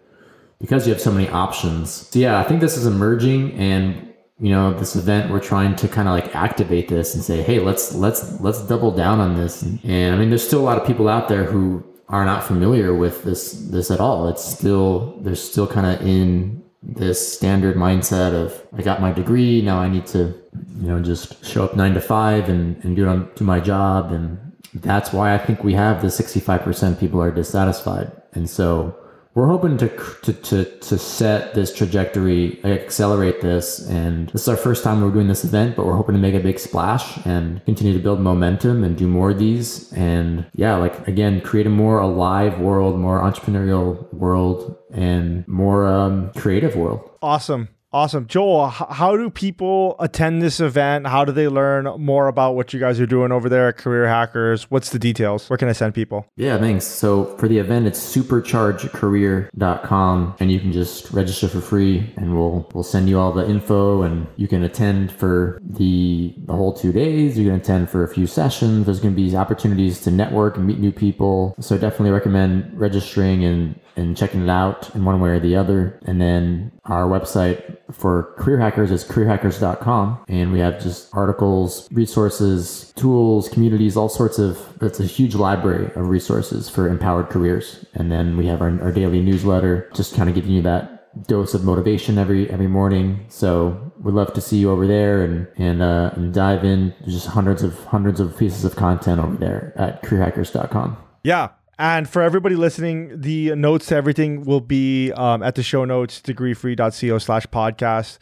because 0.61 0.87
you 0.87 0.93
have 0.93 1.03
so 1.03 1.11
many 1.11 1.29
options 1.31 1.91
so 1.91 2.19
yeah 2.19 2.39
i 2.39 2.45
think 2.45 2.61
this 2.61 2.77
is 2.77 2.87
emerging 2.87 3.53
and 3.55 4.08
you 4.41 4.51
know 4.51 4.73
this 4.73 4.95
event 4.95 5.31
we're 5.31 5.41
trying 5.41 5.75
to 5.77 5.89
kind 5.89 6.09
of 6.09 6.15
like 6.15 6.35
activate 6.35 6.89
this 6.89 7.15
and 7.15 7.25
say 7.25 7.43
hey 7.43 7.59
let's 7.59 7.95
let's 7.95 8.41
let's 8.41 8.63
double 8.63 8.93
down 8.93 9.19
on 9.19 9.37
this 9.37 9.63
and 9.63 10.15
i 10.15 10.19
mean 10.19 10.29
there's 10.29 10.47
still 10.47 10.61
a 10.61 10.69
lot 10.71 10.79
of 10.79 10.87
people 10.87 11.09
out 11.09 11.29
there 11.29 11.45
who 11.45 11.85
are 12.09 12.25
not 12.25 12.45
familiar 12.45 12.95
with 12.95 13.25
this 13.25 13.53
this 13.71 13.91
at 13.91 14.01
all 14.01 14.29
it's 14.29 14.45
still 14.45 15.19
they're 15.23 15.35
still 15.35 15.67
kind 15.67 15.87
of 15.87 16.07
in 16.07 16.59
this 16.83 17.37
standard 17.37 17.77
mindset 17.77 18.33
of 18.33 18.67
I 18.77 18.83
got 18.83 19.01
my 19.01 19.13
degree, 19.13 19.63
now 19.63 19.79
I 19.79 19.89
need 19.89 20.07
to, 20.09 20.35
you 20.81 20.89
know, 20.89 21.01
just 21.01 21.45
show 21.45 21.65
up 21.65 21.77
nine 21.77 21.95
to 21.95 22.01
five 22.01 22.49
and, 22.49 22.83
and 22.85 22.97
do, 22.97 23.05
it 23.05 23.09
on 23.09 23.31
do 23.35 23.45
my 23.45 23.61
job. 23.61 24.13
And 24.13 24.39
that's 24.75 25.13
why 25.13 25.35
I 25.35 25.39
think 25.39 25.65
we 25.65 25.75
have 25.75 26.03
the 26.03 26.09
65% 26.09 27.01
people 27.01 27.21
are 27.21 27.31
dissatisfied. 27.31 28.13
And 28.33 28.49
so 28.49 28.97
we're 29.39 29.47
hoping 29.47 29.77
to, 29.77 29.89
to, 30.25 30.33
to, 30.33 30.65
to 30.65 30.99
set 30.99 31.55
this 31.55 31.73
trajectory, 31.73 32.59
accelerate 32.65 33.41
this. 33.41 33.89
And 33.89 34.29
this 34.31 34.43
is 34.43 34.49
our 34.49 34.57
first 34.57 34.83
time 34.83 35.01
we're 35.01 35.13
doing 35.13 35.29
this 35.29 35.45
event, 35.45 35.77
but 35.77 35.87
we're 35.87 35.95
hoping 35.95 36.17
to 36.17 36.21
make 36.21 36.35
a 36.35 36.41
big 36.41 36.59
splash 36.59 37.25
and 37.25 37.65
continue 37.65 37.93
to 37.93 38.01
build 38.01 38.19
momentum 38.19 38.83
and 38.83 38.99
do 38.99 39.07
more 39.07 39.31
of 39.31 39.39
these. 39.39 39.93
And 39.93 40.45
yeah, 40.55 40.75
like 40.75 41.07
again, 41.07 41.41
create 41.41 41.69
a 41.69 41.71
more 41.71 42.01
alive 42.01 42.59
world, 42.59 42.99
more 42.99 43.21
entrepreneurial 43.21 44.13
world, 44.13 44.77
and 44.91 45.47
more 45.47 45.87
um, 45.87 46.33
creative 46.33 46.75
world. 46.75 47.09
Awesome. 47.23 47.69
Awesome. 47.91 48.27
Joel, 48.27 48.69
how 48.69 49.17
do 49.17 49.31
people 49.31 49.97
attend 49.99 50.43
this 50.43 50.61
event? 50.61 51.07
How 51.07 51.25
do 51.25 51.33
they 51.33 51.49
learn 51.49 51.85
more 51.99 52.29
about 52.29 52.55
what 52.55 52.75
you 52.75 52.81
guys 52.81 53.01
are 53.01 53.07
doing 53.07 53.33
over 53.33 53.49
there 53.49 53.69
at 53.69 53.79
Career 53.79 54.07
Hackers? 54.07 54.71
What's 54.71 54.91
the 54.91 54.99
details? 54.99 55.49
Where 55.49 55.57
can 55.57 55.69
I 55.69 55.73
send 55.73 55.95
people? 55.95 56.27
Yeah, 56.37 56.59
thanks. 56.59 56.85
So 56.85 57.35
for 57.39 57.49
the 57.49 57.57
event, 57.57 57.87
it's 57.87 57.99
superchargecareer.com 58.15 60.35
and 60.39 60.53
you 60.53 60.61
can 60.61 60.71
just 60.71 61.11
register 61.13 61.49
for 61.49 61.63
free 61.63 62.13
and 62.19 62.37
we'll 62.37 62.69
we'll 62.75 62.85
send 62.85 63.09
you 63.09 63.19
all 63.19 63.33
the 63.33 63.49
info 63.49 64.03
and 64.03 64.27
you 64.37 64.49
can 64.49 64.65
attend 64.65 65.11
for 65.11 65.59
the 65.63 66.35
the 66.45 66.53
whole 66.53 66.75
2 66.75 66.93
days. 66.93 67.39
You 67.39 67.47
can 67.47 67.55
attend 67.55 67.89
for 67.89 68.05
a 68.05 68.09
few 68.09 68.27
sessions. 68.27 68.85
There's 68.85 69.01
going 69.01 69.15
to 69.15 69.21
be 69.21 69.35
opportunities 69.35 70.03
to 70.03 70.11
network 70.11 70.59
and 70.59 70.67
meet 70.67 70.79
new 70.79 70.93
people. 70.93 71.55
So 71.59 71.79
definitely 71.79 72.11
recommend 72.11 72.79
registering 72.79 73.45
and 73.45 73.81
and 73.99 74.17
checking 74.17 74.43
it 74.45 74.49
out 74.49 74.95
in 74.95 75.05
one 75.05 75.21
way 75.21 75.31
or 75.31 75.41
the 75.41 75.57
other. 75.57 75.99
And 76.07 76.21
then 76.21 76.73
our 76.85 77.09
website 77.09 77.79
for 77.93 78.35
career 78.39 78.59
hackers 78.59 78.91
is 78.91 79.05
careerhackers.com. 79.05 80.25
And 80.29 80.53
we 80.53 80.61
have 80.61 80.83
just 80.83 81.09
articles, 81.13 81.89
resources, 81.91 82.93
tools, 82.97 83.49
communities, 83.49 83.97
all 83.97 84.09
sorts 84.09 84.39
of, 84.39 84.59
it's 84.81 85.01
a 85.01 85.05
huge 85.05 85.35
library 85.35 85.87
of 85.97 86.09
resources 86.09 86.69
for 86.69 86.89
empowered 86.89 87.29
careers. 87.29 87.85
And 87.95 88.11
then 88.11 88.37
we 88.37 88.47
have 88.47 88.63
our, 88.63 88.81
our 88.81 88.93
daily 88.93 89.21
newsletter, 89.21 89.91
just 89.95 90.15
kind 90.15 90.29
of 90.29 90.35
giving 90.35 90.53
you 90.53 90.63
that 90.63 90.99
dose 91.27 91.55
of 91.55 91.65
motivation 91.65 92.19
every 92.19 92.49
every 92.51 92.67
morning. 92.67 93.25
So 93.29 93.93
we'd 94.01 94.15
love 94.15 94.33
to 94.35 94.41
see 94.41 94.59
you 94.59 94.71
over 94.71 94.87
there 94.87 95.23
and 95.25 95.49
and, 95.57 95.83
uh, 95.83 96.11
and 96.15 96.33
dive 96.33 96.65
in. 96.65 96.95
There's 97.01 97.15
just 97.15 97.27
hundreds 97.29 97.63
of 97.63 97.83
hundreds 97.85 98.21
of 98.21 98.37
pieces 98.39 98.65
of 98.65 98.77
content 98.77 99.21
over 99.21 99.37
there 99.37 99.73
at 99.77 100.03
careerhackers.com. 100.03 100.97
Yeah, 101.25 101.49
and 101.79 102.09
for 102.09 102.23
everybody 102.23 102.57
listening, 102.57 103.21
the 103.21 103.55
notes 103.55 103.87
to 103.87 103.95
everything 103.95 104.45
will 104.45 104.61
be 104.61 105.13
um, 105.13 105.43
at 105.43 105.55
the 105.55 105.63
show 105.63 105.85
notes, 105.85 106.21
degreefree.co 106.21 107.19
slash 107.19 107.47
podcast. 107.47 108.19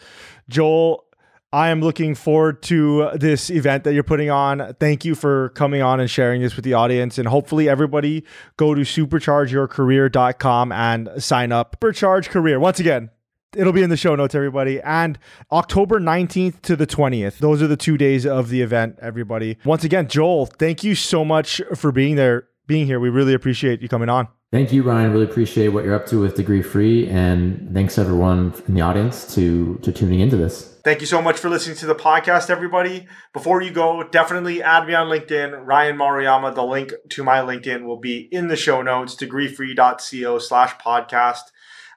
Joel, 0.49 1.07
I 1.53 1.69
am 1.69 1.81
looking 1.81 2.14
forward 2.14 2.62
to 2.64 3.11
this 3.14 3.49
event 3.49 3.85
that 3.85 3.95
you're 3.95 4.03
putting 4.03 4.29
on. 4.29 4.75
Thank 4.79 5.07
you 5.07 5.14
for 5.14 5.51
coming 5.51 5.81
on 5.81 6.01
and 6.01 6.11
sharing 6.11 6.42
this 6.42 6.55
with 6.55 6.66
the 6.66 6.75
audience. 6.75 7.16
And 7.16 7.29
hopefully, 7.29 7.66
everybody 7.66 8.25
go 8.59 8.75
to 8.75 8.83
superchargeyourcareer.com 8.83 10.73
and 10.73 11.09
sign 11.23 11.53
up. 11.53 11.81
Supercharge 11.81 12.29
Career. 12.29 12.61
Once 12.61 12.79
again, 12.79 13.11
it'll 13.57 13.73
be 13.73 13.83
in 13.83 13.88
the 13.88 13.97
show 13.97 14.14
notes, 14.14 14.35
everybody. 14.35 14.83
And 14.83 15.19
October 15.51 15.99
19th 15.99 16.61
to 16.62 16.77
the 16.77 16.87
20th. 16.87 17.38
Those 17.38 17.62
are 17.62 17.69
the 17.69 17.77
two 17.77 17.97
days 17.97 18.27
of 18.27 18.51
the 18.51 18.61
event, 18.61 18.99
everybody. 19.01 19.57
Once 19.64 19.83
again, 19.83 20.09
Joel, 20.09 20.45
thank 20.45 20.85
you 20.85 20.95
so 20.95 21.25
much 21.25 21.62
for 21.75 21.90
being 21.90 22.16
there 22.16 22.49
being 22.67 22.87
here. 22.87 23.01
We 23.01 23.09
really 23.09 23.35
appreciate 23.35 23.81
you 23.81 23.89
coming 23.89 24.09
on. 24.09 24.29
Thank 24.53 24.73
you, 24.73 24.83
Ryan. 24.85 25.13
Really 25.13 25.25
appreciate 25.25 25.69
what 25.69 25.85
you're 25.85 25.95
up 25.95 26.07
to 26.07 26.21
with 26.21 26.37
Degree 26.37 26.63
Free, 26.63 27.09
and 27.09 27.75
thanks 27.75 27.99
everyone 27.99 28.55
in 28.69 28.75
the 28.75 28.81
audience 28.81 29.35
to 29.35 29.79
to 29.83 29.93
tuning 29.93 30.21
into 30.21 30.37
this. 30.37 30.79
Thank 30.85 31.01
you 31.01 31.07
so 31.07 31.21
much 31.21 31.39
for 31.39 31.51
listening 31.51 31.77
to 31.79 31.87
the 31.87 31.97
podcast, 31.97 32.49
everybody. 32.49 33.09
Before 33.33 33.61
you 33.61 33.73
go, 33.73 34.05
definitely 34.05 34.63
add 34.63 34.87
me 34.87 34.95
on 34.95 35.09
LinkedIn, 35.09 35.67
Ryan 35.67 35.97
Maruyama. 35.97 36.55
The 36.55 36.63
link 36.63 36.93
to 37.11 37.25
my 37.25 37.39
LinkedIn 37.39 37.83
will 37.85 37.99
be 37.99 38.29
in 38.31 38.47
the 38.47 38.55
show 38.55 38.83
notes, 38.83 39.17
degreefree.co 39.17 40.39
slash 40.39 40.77
podcast. 40.77 41.43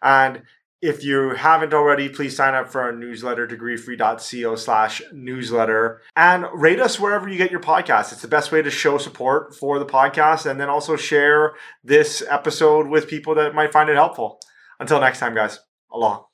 And 0.02 0.42
if 0.82 1.04
you 1.04 1.32
haven't 1.32 1.74
already, 1.74 2.08
please 2.10 2.36
sign 2.36 2.54
up 2.54 2.70
for 2.70 2.82
our 2.82 2.92
newsletter, 2.92 3.46
degreefree.co 3.48 4.56
slash 4.56 5.02
newsletter, 5.12 6.02
and 6.16 6.46
rate 6.54 6.80
us 6.80 7.00
wherever 7.00 7.28
you 7.28 7.38
get 7.38 7.52
your 7.52 7.60
podcast. 7.60 8.12
It's 8.14 8.22
the 8.22 8.28
best 8.28 8.52
way 8.52 8.62
to 8.62 8.72
show 8.72 8.98
support 8.98 9.56
for 9.56 9.78
the 9.80 9.86
podcast 9.86 10.50
and 10.50 10.60
then 10.60 10.70
also 10.70 10.96
share 10.96 11.54
this 11.84 12.24
episode 12.30 12.88
with 12.88 13.10
people 13.10 13.36
that 13.36 13.56
might 13.56 13.74
find 13.74 13.90
it 13.90 13.96
helpful. 13.96 14.40
Until 14.80 15.02
next 15.02 15.20
time, 15.20 15.36
guys. 15.36 15.60
Aloha. 15.92 16.29